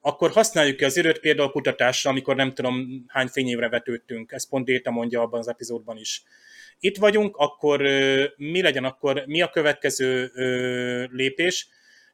[0.01, 4.31] akkor használjuk ki az időt például kutatásra, amikor nem tudom hány fényévre vetődtünk.
[4.31, 6.23] Ez pont Déta mondja abban az epizódban is.
[6.79, 7.81] Itt vagyunk, akkor
[8.37, 10.31] mi legyen akkor, mi a következő
[11.11, 11.67] lépés?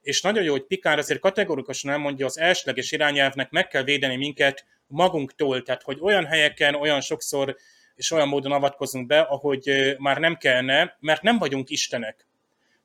[0.08, 4.66] és nagyon jó, hogy Pikár azért kategorikusan elmondja, az elsőleges irányelvnek meg kell védeni minket
[4.88, 7.56] magunktól, tehát hogy olyan helyeken, olyan sokszor
[7.98, 12.28] és olyan módon avatkozunk be, ahogy már nem kellene, mert nem vagyunk istenek.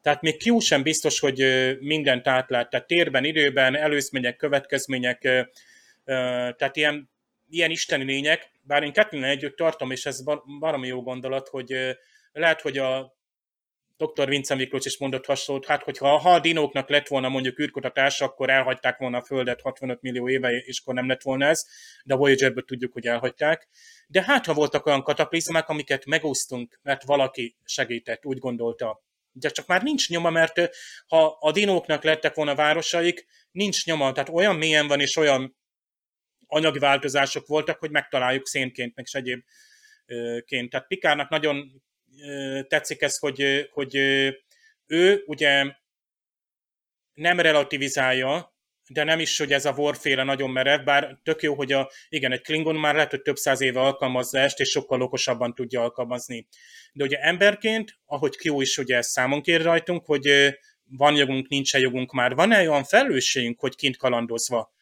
[0.00, 1.44] Tehát még Q sem biztos, hogy
[1.80, 5.20] mindent átlát, tehát térben, időben, előzmények, következmények,
[6.56, 7.10] tehát ilyen,
[7.50, 10.22] ilyen isteni lények, bár én kettőn együtt tartom, és ez
[10.58, 11.96] baromi jó gondolat, hogy
[12.32, 13.16] lehet, hogy a
[13.96, 14.28] dr.
[14.28, 18.50] Vince Miklós is mondott hasonlót, hát hogyha ha a dinóknak lett volna mondjuk űrkutatás, akkor
[18.50, 21.66] elhagyták volna a Földet 65 millió éve, és akkor nem lett volna ez,
[22.04, 23.68] de a Voyagerből tudjuk, hogy elhagyták.
[24.06, 29.02] De hát, ha voltak olyan kataklizmák, amiket megúsztunk, mert valaki segített, úgy gondolta.
[29.32, 30.60] De csak már nincs nyoma, mert
[31.06, 35.56] ha a dinóknak lettek volna városaik, nincs nyoma, tehát olyan mélyen van, és olyan
[36.46, 40.70] anyagi változások voltak, hogy megtaláljuk szénként, meg egyébként.
[40.70, 41.82] Tehát Pikárnak nagyon
[42.68, 43.94] tetszik ez, hogy, hogy
[44.86, 45.64] ő ugye
[47.12, 48.52] nem relativizálja,
[48.88, 52.32] de nem is, hogy ez a warfare nagyon merev, bár tök jó, hogy a, igen,
[52.32, 56.46] egy Klingon már lehet, hogy több száz éve alkalmazza ezt, és sokkal okosabban tudja alkalmazni.
[56.92, 62.12] De ugye emberként, ahogy Q is ugye számon kér rajtunk, hogy van jogunk, nincs jogunk
[62.12, 64.72] már, van-e olyan felelősségünk, hogy kint kalandozva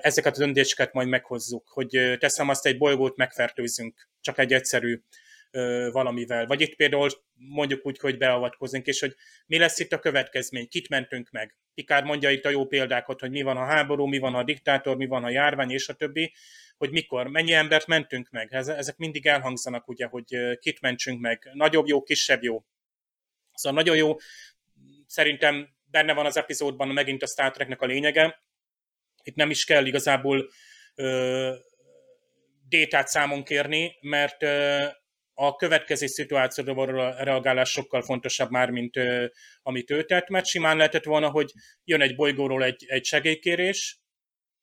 [0.00, 5.00] ezeket a döntéseket majd meghozzuk, hogy teszem azt egy bolygót megfertőzünk, csak egy egyszerű
[5.92, 6.46] valamivel.
[6.46, 9.14] Vagy itt például mondjuk úgy, hogy beavatkozunk, és hogy
[9.46, 11.56] mi lesz itt a következmény, kit mentünk meg.
[11.74, 14.96] Pikár mondja itt a jó példákat, hogy mi van a háború, mi van a diktátor,
[14.96, 16.32] mi van a járvány, és a többi,
[16.76, 18.52] hogy mikor, mennyi embert mentünk meg.
[18.52, 21.50] Ezek mindig elhangzanak, ugye, hogy kit mentsünk meg.
[21.52, 22.64] Nagyobb jó, kisebb jó.
[23.54, 24.16] Szóval nagyon jó,
[25.06, 28.42] szerintem benne van az epizódban megint a Star Treknek a lényege.
[29.22, 30.50] Itt nem is kell igazából
[30.94, 31.54] ö,
[32.68, 34.42] détát számon kérni, mert
[35.42, 39.26] a következő szituációra való reagálás sokkal fontosabb már, mint ö,
[39.62, 41.52] amit ő tett, mert simán lehetett volna, hogy
[41.84, 44.00] jön egy bolygóról egy, egy segélykérés,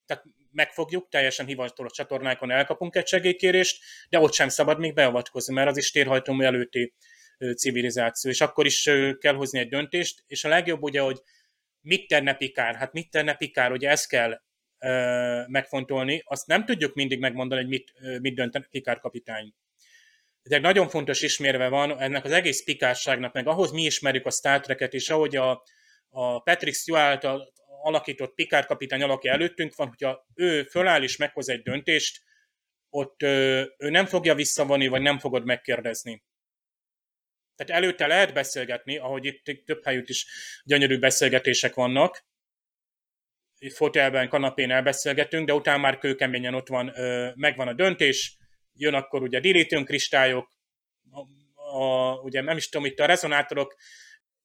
[0.05, 5.69] tehát megfogjuk, teljesen hivatalos csatornákon elkapunk egy segélykérést, de ott sem szabad még beavatkozni, mert
[5.69, 6.93] az is térhajtó előtti
[7.55, 11.21] civilizáció, és akkor is kell hozni egy döntést, és a legjobb ugye, hogy
[11.81, 14.41] mit tenne Pikár, hát mit tenne Pikár, ugye ezt kell
[14.79, 19.53] ö, megfontolni, azt nem tudjuk mindig megmondani, hogy mit, mit dönt Pikár kapitány
[20.51, 24.59] egy nagyon fontos ismérve van ennek az egész pikásságnak, meg ahhoz mi ismerjük a Star
[24.59, 25.63] Trek-et, és ahogy a,
[26.09, 27.27] a Patrick Stewart
[27.81, 32.25] alakított Picard kapitány alakja előttünk van, hogyha ő föláll és meghoz egy döntést,
[32.89, 36.23] ott ő nem fogja visszavonni, vagy nem fogod megkérdezni.
[37.55, 40.25] Tehát előtte lehet beszélgetni, ahogy itt több helyütt is
[40.63, 42.25] gyönyörű beszélgetések vannak,
[43.73, 46.93] fotelben, kanapén elbeszélgetünk, de utána már kőkeményen ott van,
[47.35, 48.37] megvan a döntés,
[48.77, 50.49] jön akkor ugye dilithium kristályok,
[51.11, 51.19] a,
[51.77, 53.75] a, ugye nem is tudom, itt a rezonátorok,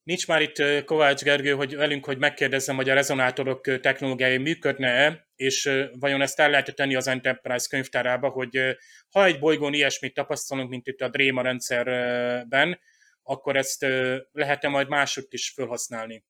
[0.02, 5.70] nincs már itt Kovács Gergő, hogy velünk, hogy megkérdezzem, hogy a rezonátorok technológiai működne-e, és
[5.92, 8.76] vajon ezt el lehet tenni az Enterprise könyvtárába, hogy
[9.10, 12.80] ha egy bolygón ilyesmit tapasztalunk, mint itt a Dréma rendszerben,
[13.22, 13.86] akkor ezt
[14.32, 16.24] lehet-e majd másutt is felhasználni.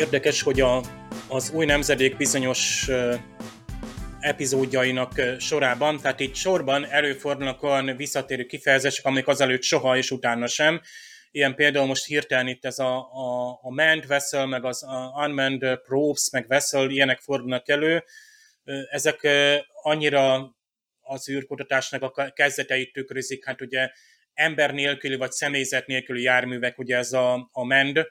[0.00, 0.82] Érdekes, hogy a,
[1.28, 2.88] az új nemzedék bizonyos
[4.20, 10.80] epizódjainak sorában, tehát itt sorban előfordulnak olyan visszatérő kifejezések, amik azelőtt soha és utána sem.
[11.30, 14.84] Ilyen például most hirtelen itt ez a, a, a manned vessel, meg az
[15.24, 18.04] unmanned probes, meg vessel, ilyenek fordulnak elő.
[18.90, 19.28] Ezek
[19.82, 20.54] annyira
[21.00, 23.90] az űrkutatásnak a kezdeteit tükrözik, hát ugye
[24.34, 28.06] ember nélküli vagy személyzet nélküli járművek, ugye ez a, a manned,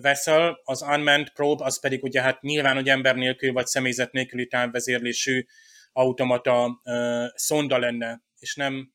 [0.00, 4.46] vessel, az unmanned probe, az pedig ugye hát nyilván, hogy ember nélkül vagy személyzet nélküli
[4.46, 5.44] távvezérlésű
[5.92, 8.92] automata uh, szonda lenne, és nem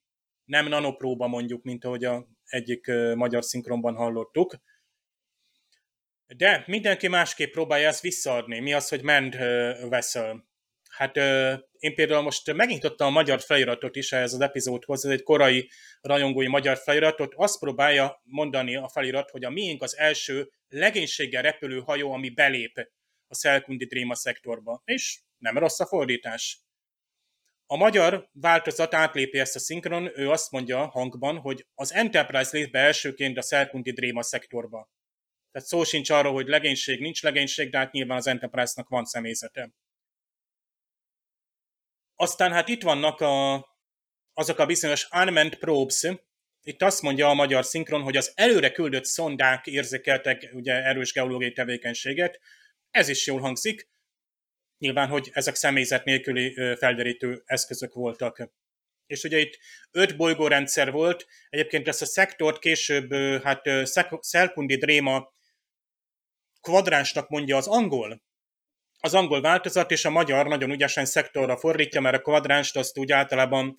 [0.47, 4.55] nem nanopróba mondjuk, mint ahogy a egyik magyar szinkronban hallottuk.
[6.27, 8.59] De mindenki másképp próbálja ezt visszaadni.
[8.59, 9.35] Mi az, hogy ment
[9.89, 10.46] vessel?
[10.97, 11.15] Hát
[11.77, 15.69] én például most megnyitottam a magyar feliratot is ehhez az epizódhoz, ez egy korai
[16.01, 21.79] rajongói magyar feliratot, azt próbálja mondani a felirat, hogy a miénk az első legénységgel repülő
[21.79, 22.89] hajó, ami belép
[23.27, 24.81] a Szelkundi Dréma szektorba.
[24.85, 26.61] És nem rossz a fordítás.
[27.65, 32.71] A magyar változat átlépi ezt a szinkron, ő azt mondja hangban, hogy az Enterprise lép
[32.71, 34.89] be elsőként a Szelkundi Dréma szektorba.
[35.51, 39.71] Tehát szó sincs arról, hogy legénység, nincs legénység, de hát nyilván az Enterprise-nak van személyzete.
[42.19, 43.55] Aztán hát itt vannak a,
[44.33, 46.07] azok a bizonyos unmanned probes,
[46.61, 51.51] itt azt mondja a magyar szinkron, hogy az előre küldött szondák érzékeltek ugye erős geológiai
[51.51, 52.39] tevékenységet.
[52.91, 53.89] Ez is jól hangzik.
[54.77, 58.49] Nyilván, hogy ezek személyzet nélküli felderítő eszközök voltak.
[59.05, 59.57] És ugye itt
[59.91, 63.13] öt bolygórendszer volt, egyébként ezt a szektort később,
[63.43, 63.69] hát
[64.19, 65.33] Szelkundi Dréma
[66.61, 68.21] kvadránsnak mondja az angol,
[68.99, 73.11] az angol változat, és a magyar nagyon ügyesen szektorra fordítja, mert a kvadránst azt úgy
[73.11, 73.77] általában,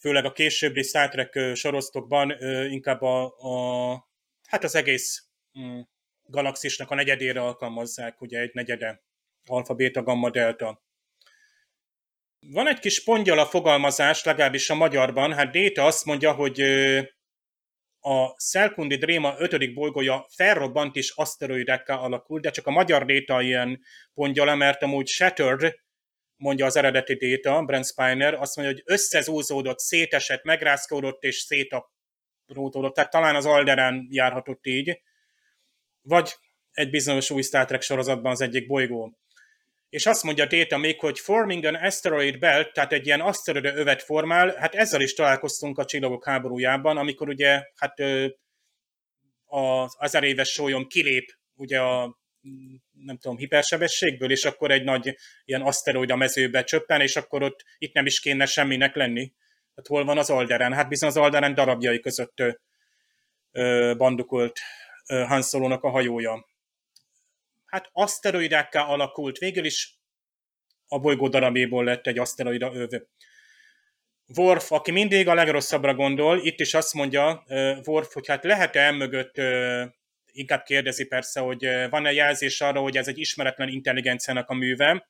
[0.00, 2.36] főleg a későbbi Star Trek soroztokban
[2.70, 4.08] inkább a, a
[4.48, 5.24] hát az egész
[5.58, 5.80] mm,
[6.24, 9.02] galaxisnak a negyedére alkalmazzák, ugye egy negyede,
[9.46, 10.84] alfa, beta, gamma, delta.
[12.40, 16.60] Van egy kis pongyal a fogalmazás, legalábbis a magyarban, hát Déta azt mondja, hogy
[18.08, 23.80] a Szelkundi Dréma ötödik bolygója felrobbant és aszteroidekkel alakult, de csak a magyar déta ilyen
[24.14, 25.74] pontja le, mert amúgy Shattered,
[26.36, 33.10] mondja az eredeti déta, Brent Spiner, azt mondja, hogy összezúzódott, szétesett, megrázkódott és szétaprótódott, tehát
[33.10, 35.00] talán az Alderen járhatott így,
[36.02, 36.34] vagy
[36.72, 39.18] egy bizonyos új Star Trek sorozatban az egyik bolygó
[39.88, 44.02] és azt mondja Data még, hogy forming an asteroid belt, tehát egy ilyen aszteroid övet
[44.02, 48.00] formál, hát ezzel is találkoztunk a csillagok háborújában, amikor ugye hát
[49.44, 52.18] az ezer éves sólyom kilép ugye a
[52.92, 57.64] nem tudom, hipersebességből, és akkor egy nagy ilyen aszteroid a mezőbe csöppen, és akkor ott
[57.78, 59.32] itt nem is kéne semminek lenni.
[59.76, 60.72] Hát hol van az Alderen?
[60.72, 62.42] Hát bizony az Alderen darabjai között
[63.52, 64.58] ö, bandukolt
[65.08, 65.42] ö, Han
[65.80, 66.46] a hajója
[67.76, 69.98] hát aszteroidákká alakult, végül is
[70.88, 72.90] a bolygó darabéból lett egy aszteroida öv.
[74.36, 78.90] Worf, aki mindig a legrosszabbra gondol, itt is azt mondja uh, Worf, hogy hát lehet-e
[78.90, 79.82] mögött, uh,
[80.32, 85.08] inkább kérdezi persze, hogy uh, van-e jelzés arra, hogy ez egy ismeretlen intelligenciának a műve,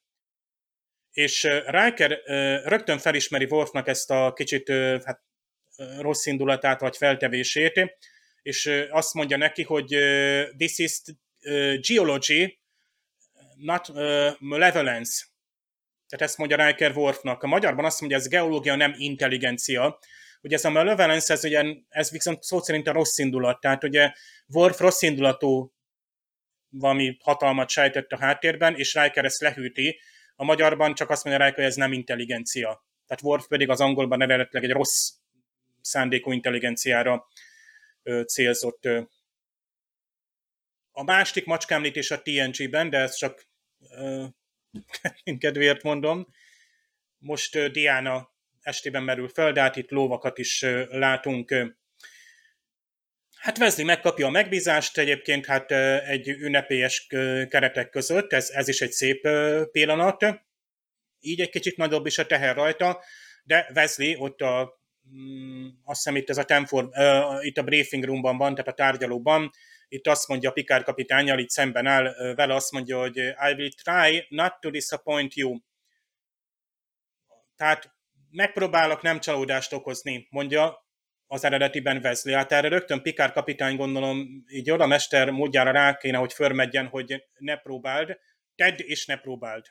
[1.12, 2.20] és Riker
[2.64, 4.68] rögtön felismeri Worfnak ezt a kicsit
[5.04, 5.20] hát,
[5.98, 7.96] rossz indulatát vagy feltevését,
[8.42, 9.86] és azt mondja neki, hogy
[10.56, 11.00] this is
[11.80, 12.58] geology,
[13.56, 13.92] not
[14.38, 15.24] malevolence.
[16.08, 17.42] Tehát ezt mondja Riker Worfnak.
[17.42, 19.98] A magyarban azt mondja, ez geológia, nem intelligencia.
[20.40, 23.60] Ugye ez a malevolence, ez, ugye, ez viszont szó szerint a rossz indulat.
[23.60, 24.12] Tehát ugye
[24.46, 25.72] Worf rossz indulatú
[26.68, 30.00] valami hatalmat sejtett a háttérben, és Riker ezt lehűti.
[30.34, 32.84] A magyarban csak azt mondja Riker, hogy ez nem intelligencia.
[33.06, 35.10] Tehát Worf pedig az angolban eredetileg egy rossz
[35.80, 37.26] szándékú intelligenciára
[38.02, 39.02] ö, célzott ö,
[40.98, 44.24] a másik macskámlítés a TNG-ben, de ezt csak uh,
[45.38, 46.26] kedvéért mondom.
[47.18, 51.54] Most uh, Diana estében merül fel, de hát itt lóvakat is uh, látunk.
[53.36, 55.70] Hát Wesley megkapja a megbízást, egyébként hát
[56.06, 57.06] egy ünnepélyes
[57.48, 59.28] keretek között, ez, ez is egy szép
[59.72, 60.24] pillanat.
[61.20, 63.02] Így egy kicsit nagyobb is a teher rajta,
[63.44, 64.80] de Wesley ott a,
[65.10, 68.74] mm, azt hiszem itt ez a Temfor, uh, itt a briefing roomban van, tehát a
[68.74, 69.50] tárgyalóban,
[69.88, 73.70] itt azt mondja a Pikár kapitányjal, itt szemben áll vele, azt mondja, hogy I will
[73.70, 75.58] try not to disappoint you.
[77.56, 77.94] Tehát
[78.30, 80.84] megpróbálok nem csalódást okozni, mondja
[81.26, 82.34] az eredetiben Wesley.
[82.34, 87.24] Hát erre rögtön Pikár kapitány gondolom, így oda mester módjára rá kéne, hogy förmedjen, hogy
[87.38, 88.18] ne próbáld,
[88.54, 89.66] tedd és ne próbáld.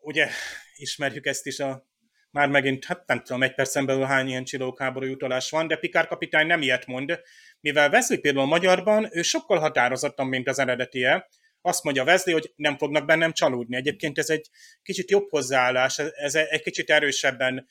[0.00, 0.28] Ugye
[0.74, 1.88] ismerjük ezt is a
[2.36, 6.06] már megint, hát nem tudom, egy percen belül hány ilyen csillókáború utalás van, de Pikár
[6.06, 7.20] kapitány nem ilyet mond,
[7.60, 11.28] mivel Wesley például magyarban, ő sokkal határozottan, mint az eredetie,
[11.60, 13.76] azt mondja Wesley, hogy nem fognak bennem csalódni.
[13.76, 14.48] Egyébként ez egy
[14.82, 17.68] kicsit jobb hozzáállás, ez egy kicsit erősebben,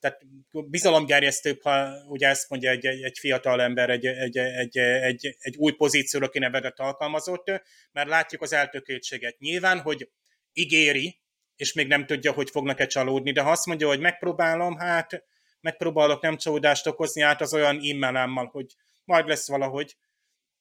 [0.00, 0.20] tehát
[0.50, 5.72] bizalomgerjesztőbb, ha ugye ezt mondja egy, egy fiatal ember, egy, egy, egy, egy, egy új
[5.72, 7.46] pozícióra kinevedett alkalmazott,
[7.92, 9.38] mert látjuk az eltökéltséget.
[9.38, 10.10] Nyilván, hogy
[10.52, 11.19] ígéri,
[11.60, 15.24] és még nem tudja, hogy fognak-e csalódni, de ha azt mondja, hogy megpróbálom, hát
[15.60, 19.96] megpróbálok nem csalódást okozni, hát az olyan immelámmal, hogy majd lesz valahogy.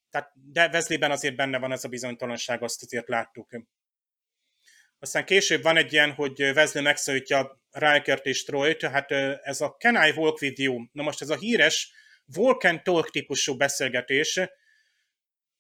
[0.09, 3.49] Tehát, de Wesleyben azért benne van ez a bizonytalanság, azt azért láttuk.
[4.99, 9.11] Aztán később van egy ilyen, hogy Wesley megszólítja Rikert és Troyt, hát
[9.43, 10.85] ez a Can I Walk With You?
[10.91, 11.91] Na most ez a híres
[12.35, 14.39] Walk and Talk típusú beszélgetés,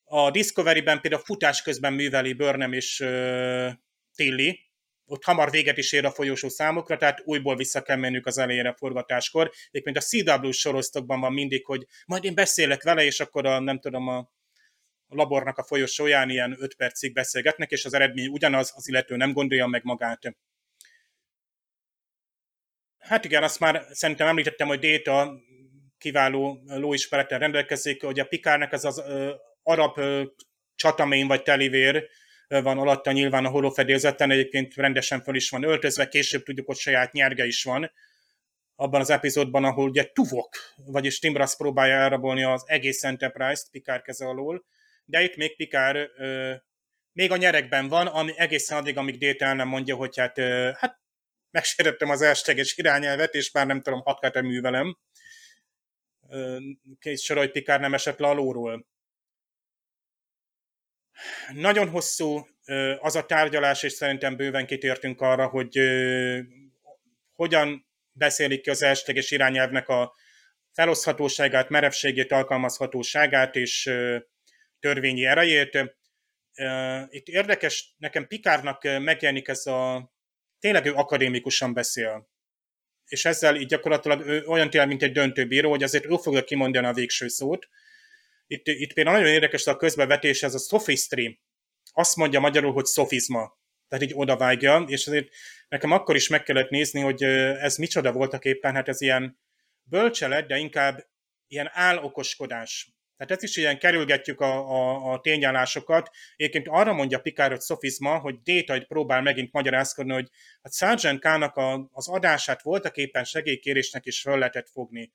[0.03, 3.71] a Discovery-ben például futás közben műveli Burnham és uh,
[4.15, 4.68] Tilly,
[5.09, 8.73] ott hamar véget is ér a folyosó számokra, tehát újból vissza kell mennünk az elejére
[8.73, 9.51] forgatáskor.
[9.71, 13.79] Egyébként a CW sorosztokban van mindig, hogy majd én beszélek vele, és akkor a, nem
[13.79, 14.17] tudom, a,
[15.07, 19.33] a labornak a folyosóján ilyen 5 percig beszélgetnek, és az eredmény ugyanaz, az illető nem
[19.33, 20.35] gondolja meg magát.
[22.97, 25.39] Hát igen, azt már szerintem említettem, hogy Data
[25.97, 29.03] kiváló lóismerettel rendelkezik, hogy a Pikárnak ez az
[29.63, 29.99] arab
[30.75, 32.09] csatamén vagy telivér
[32.49, 37.11] van alatta nyilván a holófedélzeten, egyébként rendesen fel is van öltözve, később tudjuk, hogy saját
[37.11, 37.91] nyerge is van,
[38.75, 40.49] abban az epizódban, ahol ugye Tuvok,
[40.85, 44.65] vagyis Timbras próbálja elrabolni az egész Enterprise-t Pikár keze alól,
[45.05, 46.53] de itt még Pikár ö,
[47.11, 50.69] még a nyerekben van, ami egészen addig, amíg Data el nem mondja, hogy hát, ö,
[50.75, 50.99] hát
[51.51, 54.97] megsértettem az elsőleges irányelvet, és már nem tudom, hat művelem.
[56.99, 58.85] Kész sorolj Pikár nem esett le alóról.
[61.53, 62.47] Nagyon hosszú
[62.99, 65.79] az a tárgyalás, és szerintem bőven kitértünk arra, hogy
[67.33, 70.13] hogyan beszélik ki az elsőleges irányelvnek a
[70.73, 73.91] feloszthatóságát, merevségét, alkalmazhatóságát és
[74.79, 75.95] törvényi erejét.
[77.09, 80.11] Itt érdekes, nekem Pikárnak megjelenik ez a,
[80.59, 82.29] tényleg ő akadémikusan beszél.
[83.05, 86.85] És ezzel így gyakorlatilag ő olyan tényleg, mint egy döntőbíró, hogy azért ő fogja kimondani
[86.85, 87.67] a végső szót,
[88.49, 91.39] itt, itt például nagyon érdekes a közbevetés, ez a sophistry.
[91.91, 93.57] Azt mondja magyarul, hogy sofizma.
[93.87, 95.27] Tehát így odavágja, és azért
[95.67, 99.39] nekem akkor is meg kellett nézni, hogy ez micsoda voltak éppen, hát ez ilyen
[99.83, 101.07] bölcselet, de inkább
[101.47, 102.93] ilyen állokoskodás.
[103.17, 106.09] Tehát ez is ilyen kerülgetjük a, a, a tényállásokat.
[106.35, 110.29] Egyébként arra mondja Picard, hogy szofizma, hogy Data próbál megint magyarázkodni, hogy
[110.61, 115.11] a Sergeant K-nak a, az adását voltak éppen segélykérésnek is föl lehetett fogni.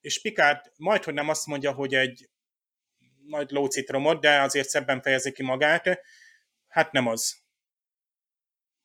[0.00, 2.28] És Picard majd, hogy nem azt mondja, hogy egy
[3.26, 6.00] nagy lócitromot, de azért szebben fejezi ki magát.
[6.68, 7.42] Hát nem az.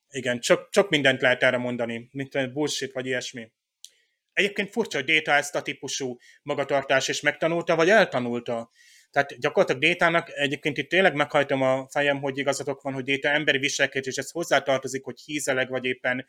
[0.09, 3.51] Igen, csak, csak mindent lehet erre mondani, mint bullshit vagy ilyesmi.
[4.33, 8.71] Egyébként furcsa, hogy Data ezt a típusú magatartás is megtanulta, vagy eltanulta.
[9.11, 13.57] Tehát gyakorlatilag Détának egyébként itt tényleg meghajtom a fejem, hogy igazatok van, hogy Déta emberi
[13.57, 16.27] viselkedés, és ez hozzátartozik, hogy hízeleg, vagy éppen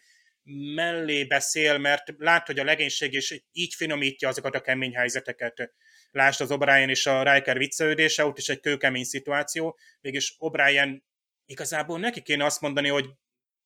[0.74, 5.72] mellé beszél, mert lát, hogy a legénység is így finomítja azokat a kemény helyzeteket.
[6.10, 11.00] Lásd az O'Brien és a Riker viccelődése, ott is egy kőkemény szituáció, mégis O'Brien
[11.44, 13.06] igazából neki kéne azt mondani, hogy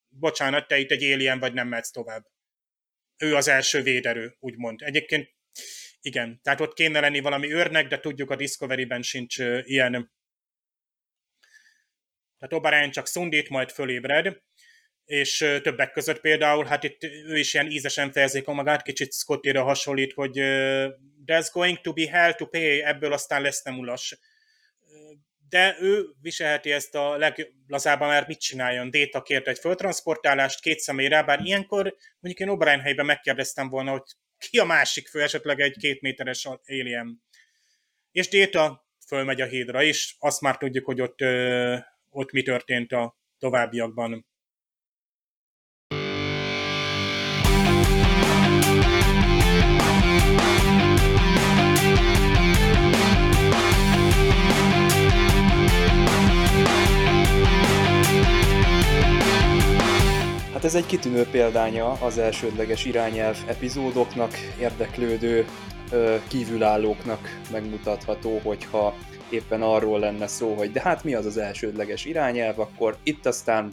[0.08, 2.24] bocsánat, te itt egy alien vagy, nem mehetsz tovább.
[3.16, 4.82] Ő az első véderő, úgymond.
[4.82, 5.34] Egyébként
[6.00, 10.12] igen, tehát ott kéne lenni valami őrnek, de tudjuk a Discovery-ben sincs ilyen.
[12.38, 14.42] Tehát O'Brien csak szundít, majd fölébred,
[15.04, 20.12] és többek között például, hát itt ő is ilyen ízesen fejezik magát, kicsit Scottyra hasonlít,
[20.12, 20.38] hogy
[21.26, 24.18] there's going to be hell to pay, ebből aztán lesz nem ulas.
[25.48, 28.90] De ő viselheti ezt a leglazábban, mert mit csináljon?
[28.90, 34.02] Déta kért egy föltransportálást két személyre, bár ilyenkor mondjuk én O'Brien helyben megkérdeztem volna, hogy
[34.38, 37.22] ki a másik fő, esetleg egy két méteres alien.
[38.12, 41.18] És Déta fölmegy a hídra, és azt már tudjuk, hogy ott,
[42.10, 44.26] ott mi történt a továbbiakban.
[60.64, 65.46] Hát ez egy kitűnő példánya az elsődleges irányelv epizódoknak, érdeklődő
[66.28, 68.94] kívülállóknak megmutatható, hogyha
[69.30, 73.72] éppen arról lenne szó, hogy de hát mi az az elsődleges irányelv, akkor itt aztán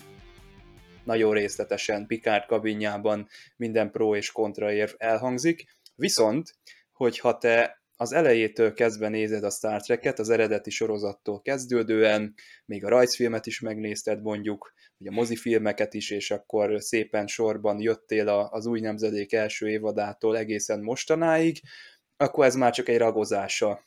[1.04, 5.66] nagyon részletesen Picard kabinjában minden pro és kontra érv elhangzik.
[5.96, 6.56] Viszont,
[6.92, 12.34] hogyha te az elejétől kezdve nézed a Star Trek-et, az eredeti sorozattól kezdődően,
[12.66, 18.28] még a rajzfilmet is megnézted mondjuk, vagy a mozifilmeket is, és akkor szépen sorban jöttél
[18.28, 21.62] az új nemzedék első évadától egészen mostanáig,
[22.18, 23.82] akkor ez már csak egy ragozása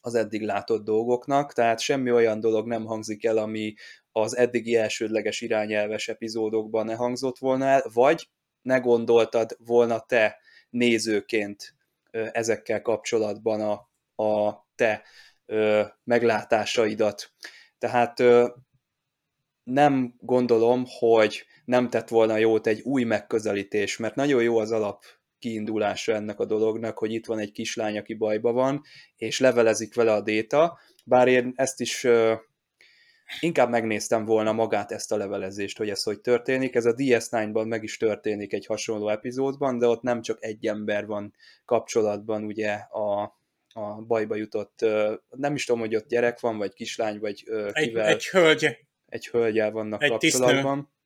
[0.00, 3.74] az eddig látott dolgoknak, tehát semmi olyan dolog nem hangzik el, ami
[4.12, 8.28] az eddigi elsődleges irányelves epizódokban ne hangzott volna el, vagy
[8.62, 10.38] ne gondoltad volna te
[10.70, 11.76] nézőként
[12.10, 13.72] ezekkel kapcsolatban a,
[14.24, 15.02] a te
[15.46, 17.32] ö, meglátásaidat.
[17.78, 18.48] Tehát ö,
[19.62, 25.04] nem gondolom, hogy nem tett volna jót egy új megközelítés, mert nagyon jó az alap
[25.38, 28.82] kiindulása ennek a dolognak, hogy itt van egy kislány, aki bajba van,
[29.16, 32.06] és levelezik vele a déta, bár én ezt is
[33.40, 36.74] inkább megnéztem volna magát ezt a levelezést, hogy ez hogy történik.
[36.74, 41.06] Ez a DS9-ban meg is történik egy hasonló epizódban, de ott nem csak egy ember
[41.06, 43.22] van kapcsolatban ugye a,
[43.72, 44.84] a bajba jutott,
[45.28, 48.06] nem is tudom, hogy ott gyerek van, vagy kislány, vagy kivel.
[48.06, 48.76] Egy, egy hölgy.
[49.06, 50.76] Egy hölgyel vannak egy kapcsolatban.
[50.76, 50.97] Tisztnő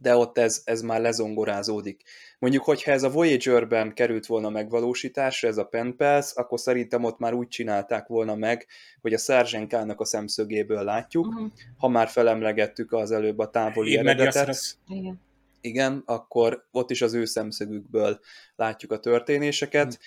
[0.00, 2.02] de ott ez, ez már lezongorázódik.
[2.38, 7.34] Mondjuk, hogyha ez a Voyager-ben került volna megvalósításra, ez a Penpels, akkor szerintem ott már
[7.34, 8.66] úgy csinálták volna meg,
[9.00, 11.50] hogy a Szerzsenkának a szemszögéből látjuk, uh-huh.
[11.76, 14.78] ha már felemlegettük az előbb a távoli Én eredetet.
[14.88, 15.20] Igen.
[15.60, 18.20] Igen, akkor ott is az ő szemszögükből
[18.56, 20.00] látjuk a történéseket, uh-huh.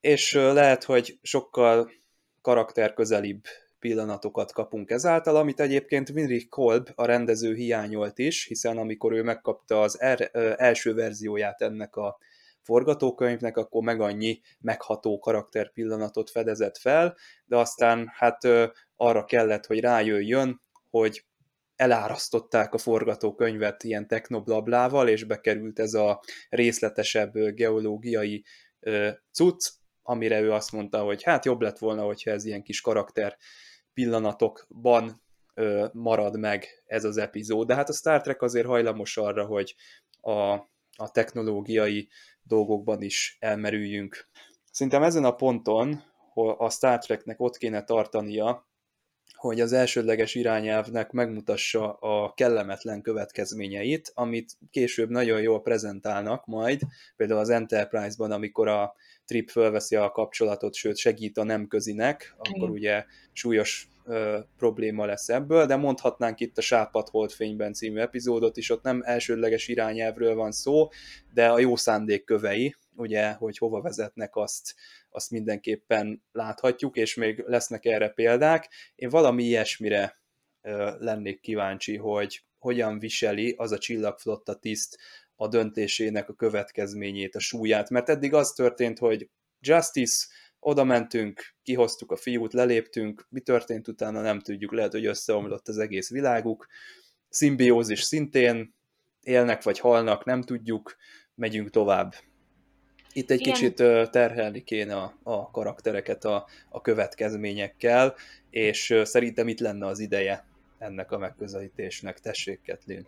[0.00, 1.90] és lehet, hogy sokkal
[2.42, 3.44] karakterközelibb
[3.78, 9.82] pillanatokat kapunk ezáltal, amit egyébként Winrich Kolb, a rendező hiányolt is, hiszen amikor ő megkapta
[9.82, 12.18] az er, első verzióját ennek a
[12.62, 18.48] forgatókönyvnek, akkor meg annyi megható karakter pillanatot fedezett fel, de aztán hát
[18.96, 20.60] arra kellett, hogy rájöjjön,
[20.90, 21.24] hogy
[21.76, 28.44] elárasztották a forgatókönyvet ilyen technoblablával, és bekerült ez a részletesebb geológiai
[29.32, 29.70] cucc,
[30.06, 33.36] amire ő azt mondta, hogy hát jobb lett volna, hogyha ez ilyen kis karakter
[33.94, 35.22] pillanatokban
[35.54, 37.66] ö, marad meg ez az epizód.
[37.66, 39.74] De hát a Star Trek azért hajlamos arra, hogy
[40.20, 40.52] a,
[40.96, 42.08] a technológiai
[42.42, 44.28] dolgokban is elmerüljünk.
[44.70, 46.02] Szerintem ezen a ponton
[46.58, 48.66] a Star Treknek ott kéne tartania,
[49.36, 56.80] hogy az elsődleges irányelvnek megmutassa a kellemetlen következményeit, amit később nagyon jól prezentálnak majd,
[57.16, 58.94] például az Enterprise-ban, amikor a
[59.26, 65.66] Trip fölveszi a kapcsolatot, sőt segít a nemközinek, akkor ugye súlyos ö, probléma lesz ebből,
[65.66, 70.88] de mondhatnánk itt a Sápat Holdfényben című epizódot is, ott nem elsődleges irányelvről van szó,
[71.32, 74.74] de a jó szándék kövei, ugye, hogy hova vezetnek, azt,
[75.10, 78.68] azt mindenképpen láthatjuk, és még lesznek erre példák.
[78.94, 80.20] Én valami ilyesmire
[80.62, 84.98] ö, lennék kíváncsi, hogy hogyan viseli az a csillagflotta tiszt
[85.36, 89.30] a döntésének a következményét, a súlyát, mert eddig az történt, hogy
[89.60, 90.26] Justice,
[90.60, 95.78] oda mentünk, kihoztuk a fiút, leléptünk, mi történt utána nem tudjuk, lehet, hogy összeomlott az
[95.78, 96.66] egész világuk,
[97.28, 98.74] szimbiózis szintén,
[99.22, 100.96] élnek vagy halnak, nem tudjuk,
[101.34, 102.14] megyünk tovább.
[103.12, 103.52] Itt egy Igen.
[103.52, 103.74] kicsit
[104.10, 108.14] terhelni kéne a, a karaktereket a, a következményekkel,
[108.50, 110.44] és szerintem itt lenne az ideje
[110.78, 112.20] ennek a megközelítésnek.
[112.20, 113.06] Tessék, Ketlin.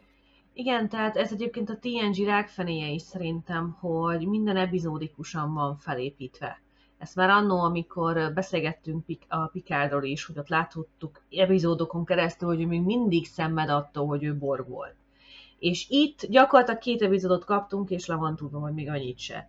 [0.59, 6.61] Igen, tehát ez egyébként a TNG rákfenéje is szerintem, hogy minden epizódikusan van felépítve.
[6.99, 12.67] Ezt már annó, amikor beszélgettünk a Picardról is, hogy ott láthattuk epizódokon keresztül, hogy ő
[12.67, 14.97] még mindig szenved attól, hogy ő borg volt.
[15.59, 19.49] És itt gyakorlatilag két epizódot kaptunk, és le van tudva, hogy még annyit se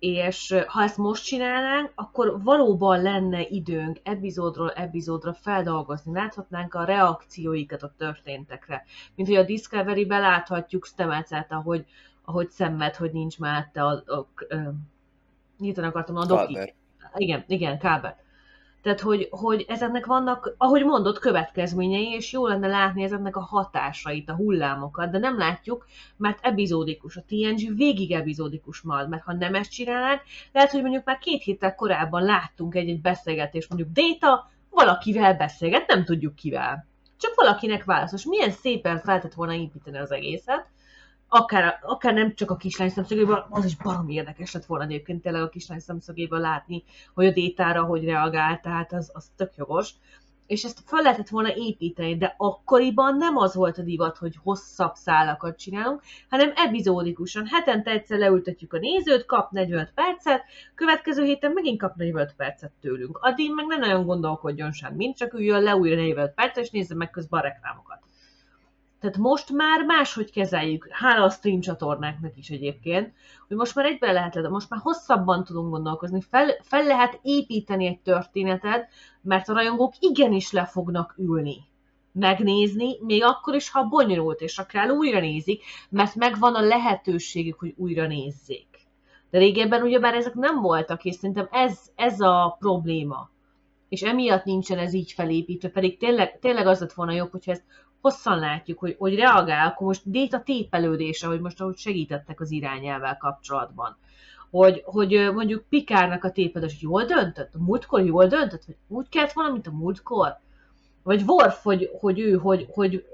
[0.00, 7.82] és ha ezt most csinálnánk, akkor valóban lenne időnk epizódról epizódra feldolgozni, láthatnánk a reakcióikat
[7.82, 8.84] a történtekre.
[9.14, 11.84] Mint hogy a Discovery-be láthatjuk Stemecet, ahogy,
[12.24, 14.26] ahogy szenved, hogy nincs már a, a, a,
[15.58, 16.74] a akartam a doki.
[17.14, 18.18] Igen, igen, Kábert.
[18.82, 24.28] Tehát, hogy, hogy ezeknek vannak, ahogy mondott, következményei, és jó lenne látni ezeknek a hatásait,
[24.28, 27.16] a hullámokat, de nem látjuk, mert epizódikus.
[27.16, 30.22] A TNG végig epizódikus marad, mert ha nem ezt csinálnánk,
[30.52, 36.04] lehet, hogy mondjuk már két héttel korábban láttunk egy-egy beszélgetést, mondjuk Data valakivel beszélget, nem
[36.04, 36.86] tudjuk kivel.
[37.18, 38.24] Csak valakinek válaszos.
[38.24, 40.66] Milyen szépen feltett volna építeni az egészet,
[41.32, 45.42] akár, akár nem csak a kislány szemszögéből, az is baromi érdekes lett volna egyébként tényleg
[45.42, 49.90] a kislány szemszögéből látni, hogy a détára hogy reagál, tehát az, az tök jogos.
[50.46, 54.94] És ezt fel lehetett volna építeni, de akkoriban nem az volt a divat, hogy hosszabb
[54.94, 57.46] szálakat csinálunk, hanem epizódikusan.
[57.46, 60.42] Hetente egyszer leültetjük a nézőt, kap 45 percet,
[60.74, 63.18] következő héten megint kap 45 percet tőlünk.
[63.22, 67.10] Addig meg nem nagyon gondolkodjon semmit, csak üljön le újra 45 percet, és nézze meg
[67.10, 68.09] közben a reklámokat.
[69.00, 73.12] Tehát most már máshogy kezeljük, hála a stream csatornáknak is egyébként,
[73.48, 77.86] hogy most már egyben lehet le, most már hosszabban tudunk gondolkozni, fel, fel lehet építeni
[77.86, 78.88] egy történetet,
[79.22, 81.68] mert a rajongók igenis le fognak ülni
[82.12, 87.74] megnézni, még akkor is, ha bonyolult, és akár újra nézik, mert megvan a lehetőségük, hogy
[87.76, 88.68] újra nézzék.
[89.30, 93.30] De régebben ugyebár ezek nem voltak, és szerintem ez, ez a probléma.
[93.88, 97.64] És emiatt nincsen ez így felépítve, pedig tényleg, tényleg az lett volna jobb, hogyha ezt
[98.00, 103.16] hosszan látjuk, hogy, hogy reagál, akkor most déta tépelődése, hogy most ahogy segítettek az irányelvel
[103.16, 103.96] kapcsolatban.
[104.50, 109.52] Hogy, hogy mondjuk Pikárnak a tépedés, jól döntött, a múltkor jól döntött, vagy úgy kellett
[109.52, 110.38] mint a múltkor.
[111.02, 113.04] Vagy Worf, hogy, hogy ő, hogy, hogy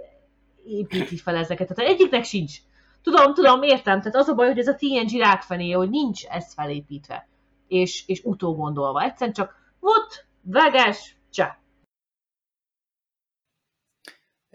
[0.66, 1.74] építi fel ezeket.
[1.74, 2.56] Tehát egyiknek sincs.
[3.02, 3.98] Tudom, tudom, értem.
[3.98, 7.28] Tehát az a baj, hogy ez a TNG rákfené, hogy nincs ez felépítve.
[7.68, 9.02] És, és utógondolva.
[9.02, 11.58] Egyszerűen csak volt, vágás, csá.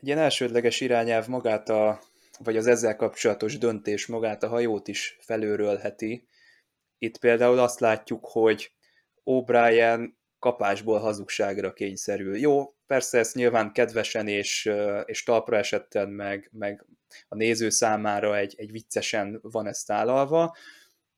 [0.02, 2.02] Egy ilyen elsődleges irányelv magát a,
[2.40, 6.28] vagy az ezzel kapcsolatos döntés magát a hajót is felőrölheti.
[6.98, 8.72] Itt például azt látjuk, hogy
[9.26, 12.38] O'Brien kapásból hazugságra kényszerül.
[12.38, 14.72] Jó, persze ezt nyilván kedvesen és,
[15.06, 16.86] és talpra esetten, meg, meg
[17.28, 20.56] a néző számára egy, egy viccesen van ezt tálalva,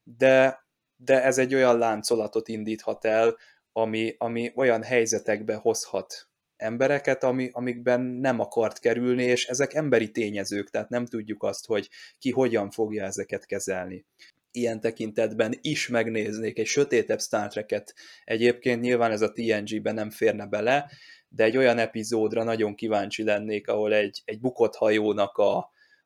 [0.04, 0.66] de,
[0.96, 3.38] de ez egy olyan láncolatot indíthat el,
[3.72, 6.28] ami, ami olyan helyzetekbe hozhat
[6.64, 11.90] embereket, ami, amikben nem akart kerülni, és ezek emberi tényezők, tehát nem tudjuk azt, hogy
[12.20, 14.06] ki hogyan fogja ezeket kezelni.
[14.52, 17.94] Ilyen tekintetben is megnéznék egy sötétebb Star Trek-et.
[18.24, 20.92] Egyébként nyilván ez a TNG-ben nem férne bele,
[21.30, 25.58] de egy olyan epizódra nagyon kíváncsi lennék, ahol egy, egy bukott hajónak a,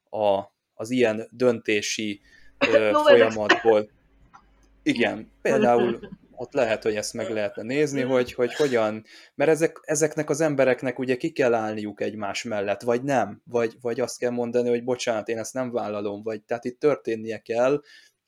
[0.09, 2.21] a, az ilyen döntési
[2.73, 3.89] ö, folyamatból.
[4.83, 5.99] Igen, például
[6.39, 10.99] ott lehet, hogy ezt meg lehetne nézni, hogy, hogy hogyan, mert ezek, ezeknek az embereknek
[10.99, 15.27] ugye ki kell állniuk egymás mellett, vagy nem, vagy, vagy azt kell mondani, hogy bocsánat,
[15.27, 17.81] én ezt nem vállalom, vagy tehát itt történnie kell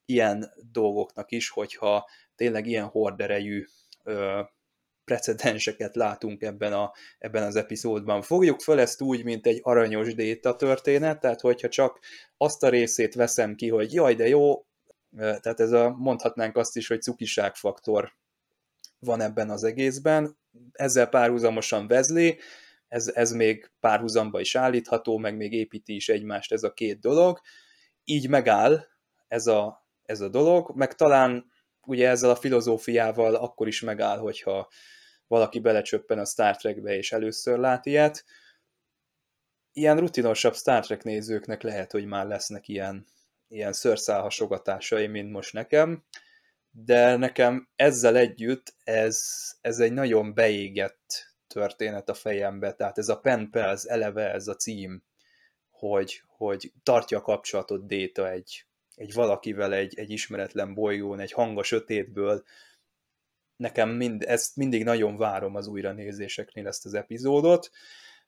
[0.06, 3.66] ilyen dolgoknak is, hogyha tényleg ilyen horderejű
[4.04, 4.42] ö,
[5.10, 8.22] precedenseket látunk ebben, a, ebben az epizódban.
[8.22, 12.00] Fogjuk föl ezt úgy, mint egy aranyos déta történet, tehát hogyha csak
[12.38, 14.66] azt a részét veszem ki, hogy jaj, de jó,
[15.18, 18.14] tehát ez a, mondhatnánk azt is, hogy cukiságfaktor
[19.00, 20.38] van ebben az egészben.
[20.72, 22.40] Ezzel párhuzamosan vezli,
[22.88, 27.40] ez, ez még párhuzamba is állítható, meg még építi is egymást ez a két dolog.
[28.04, 28.86] Így megáll
[29.28, 31.52] ez a, ez a dolog, meg talán
[31.82, 34.70] ugye ezzel a filozófiával akkor is megáll, hogyha
[35.28, 38.26] valaki belecsöppen a Star Trekbe és először lát ilyet.
[39.72, 43.06] Ilyen rutinosabb Star Trek nézőknek lehet, hogy már lesznek ilyen
[43.50, 46.04] ilyen szőrszálhasogatásai, mint most nekem,
[46.72, 49.22] de nekem ezzel együtt ez,
[49.62, 54.56] ez egy nagyon beégett történet a fejembe, tehát ez a Pen Pals eleve ez a
[54.56, 55.04] cím,
[55.70, 61.58] hogy, hogy tartja a kapcsolatot Déta egy, egy valakivel, egy, egy ismeretlen bolygón, egy hang
[61.58, 62.44] a sötétből.
[63.56, 67.70] Nekem mind, ezt mindig nagyon várom az újranézéseknél ezt az epizódot,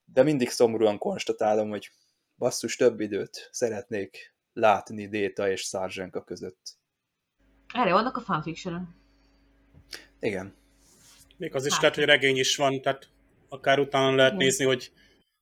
[0.06, 1.92] de mindig szomorúan konstatálom, hogy
[2.38, 6.80] basszus több időt szeretnék látni Déta és Sargenka között.
[7.74, 8.96] Erre vannak a fanfiction
[10.20, 10.54] Igen.
[11.38, 11.82] Még az is hát.
[11.82, 13.10] lehet, hogy regény is van, tehát
[13.50, 14.46] akár utána lehet Igen.
[14.46, 14.92] nézni, hogy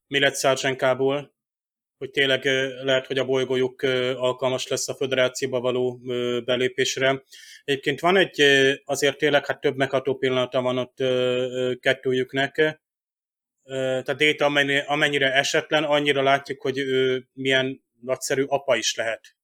[0.07, 1.33] mi lett Sargenkából,
[1.97, 2.45] hogy tényleg
[2.83, 3.81] lehet, hogy a bolygójuk
[4.15, 5.99] alkalmas lesz a föderációba való
[6.45, 7.23] belépésre.
[7.63, 8.41] Egyébként van egy,
[8.85, 10.97] azért tényleg hát több megható pillanata van ott
[11.79, 12.81] kettőjüknek,
[13.63, 14.45] tehát Déta
[14.85, 19.37] amennyire esetlen, annyira látjuk, hogy ő milyen nagyszerű apa is lehet.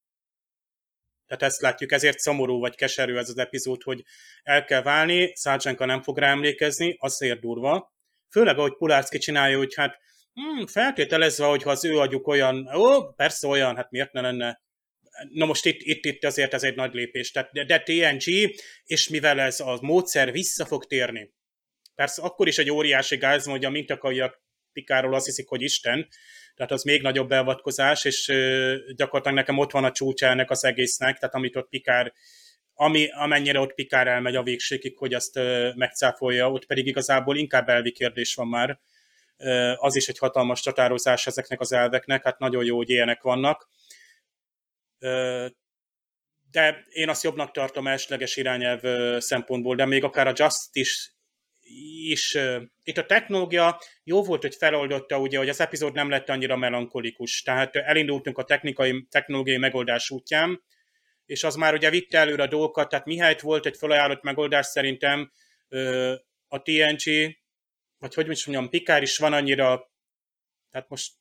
[1.28, 4.04] Tehát ezt látjuk, ezért szomorú vagy keserű ez az epizód, hogy
[4.44, 7.94] el kell válni, Szárcsenka nem fog rá emlékezni, azért durva.
[8.30, 10.00] Főleg, ahogy Pulárszki csinálja, hogy hát
[10.34, 14.64] hmm, feltételezve, hogy ha az ő agyuk olyan, ó, persze olyan, hát miért ne lenne.
[15.30, 17.32] Na most itt, itt, itt azért ez egy nagy lépés.
[17.32, 21.34] Tehát, de, de TNG, és mivel ez a módszer vissza fog térni,
[21.96, 24.44] persze akkor is egy óriási gáz, hogy a mintakaiak
[24.74, 26.08] Pikáról azt hiszik, hogy Isten,
[26.56, 28.26] tehát az még nagyobb beavatkozás, és
[28.96, 32.14] gyakorlatilag nekem ott van a csúcsa ennek az egésznek, tehát amit ott Pikár
[32.78, 35.40] ami, amennyire ott Pikár elmegy a végségig, hogy azt
[35.76, 38.80] megcáfolja, ott pedig igazából inkább elvi kérdés van már.
[39.76, 43.70] Az is egy hatalmas csatározás ezeknek az elveknek, hát nagyon jó, hogy ilyenek vannak.
[46.52, 48.82] De én azt jobbnak tartom elsőleges irányelv
[49.20, 51.12] szempontból, de még akár a Justice
[52.10, 52.38] is
[52.84, 57.42] itt a technológia jó volt, hogy feloldotta, ugye, hogy az epizód nem lett annyira melankolikus,
[57.42, 60.64] tehát elindultunk a technikai, technológiai megoldás útján,
[61.26, 65.32] és az már ugye vitte előre a dolgokat, tehát mihelyt volt egy felajánlott megoldás szerintem
[66.48, 67.36] a TNG,
[67.98, 69.92] vagy hogy is mondjam, Pikár is van annyira,
[70.72, 71.12] tehát most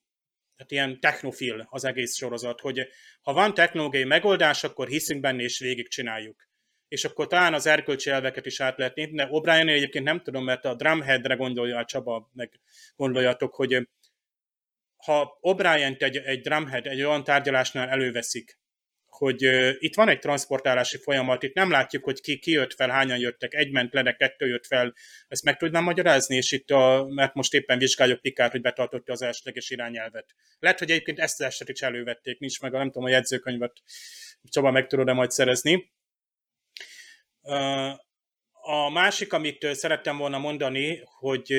[0.57, 2.89] tehát ilyen technofil az egész sorozat, hogy
[3.23, 6.49] ha van technológiai megoldás, akkor hiszünk benne és végigcsináljuk
[6.89, 10.45] és akkor talán az erkölcsi elveket is át lehet nézni, de O'Brien egyébként nem tudom,
[10.45, 12.61] mert a drumheadre gondolja a Csaba, meg
[12.97, 13.89] gondoljatok, hogy
[14.97, 18.59] ha O'Brien egy, egy drumhead egy olyan tárgyalásnál előveszik,
[19.17, 22.89] hogy uh, itt van egy transportálási folyamat, itt nem látjuk, hogy ki, ki jött fel,
[22.89, 24.95] hányan jöttek, egy ment le, de kettő jött fel,
[25.29, 29.23] ezt meg tudnám magyarázni, és itt, a, mert most éppen vizsgáljuk Pikát, hogy betartotta az
[29.23, 30.35] elsőleges irányelvet.
[30.59, 33.73] Lehet, hogy egyébként ezt az esetet is elővették, nincs meg, a, nem tudom, a jegyzőkönyvet
[34.43, 35.93] Csaba meg tudod-e majd szerezni.
[38.67, 41.53] A másik, amit szerettem volna mondani, hogy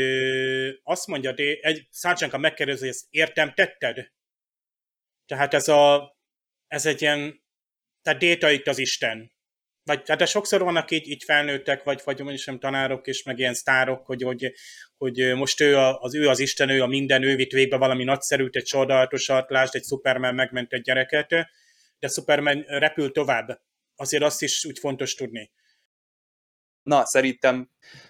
[0.84, 4.12] azt mondja, de egy Szárcsánka megkérdezi, ezt értem tetted?
[5.26, 6.16] Tehát ez, a,
[6.68, 7.44] ez egy ilyen,
[8.02, 9.32] tehát Déta itt az Isten.
[9.84, 13.40] vagy hát de sokszor vannak így, így felnőttek, vagy, vagy mondjuk sem tanárok és meg
[13.40, 14.53] ilyen sztárok, hogy, hogy,
[14.98, 18.56] hogy most ő az, ő az Isten, ő a minden, ő vitt végbe valami nagyszerűt,
[18.56, 21.30] egy csodálatosat, lásd, egy Superman megment egy gyereket,
[21.99, 23.62] de Superman repül tovább.
[23.95, 25.52] Azért azt is úgy fontos tudni.
[26.86, 27.70] Na, szerintem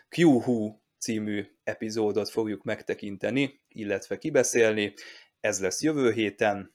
[0.09, 4.93] Q-Hu című epizódot fogjuk megtekinteni, illetve kibeszélni.
[5.39, 6.73] Ez lesz jövő héten,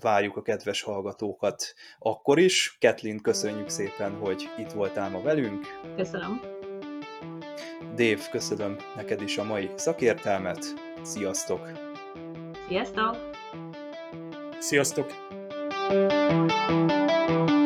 [0.00, 2.76] várjuk a kedves hallgatókat akkor is.
[2.78, 5.66] Ketlin, köszönjük szépen, hogy itt voltál ma velünk.
[5.96, 6.40] Köszönöm.
[7.94, 10.64] Dave, köszönöm neked is a mai szakértelmet.
[11.02, 11.70] Sziasztok!
[12.68, 13.16] Sziasztok!
[14.58, 15.26] Sziasztok!
[15.88, 17.57] thank you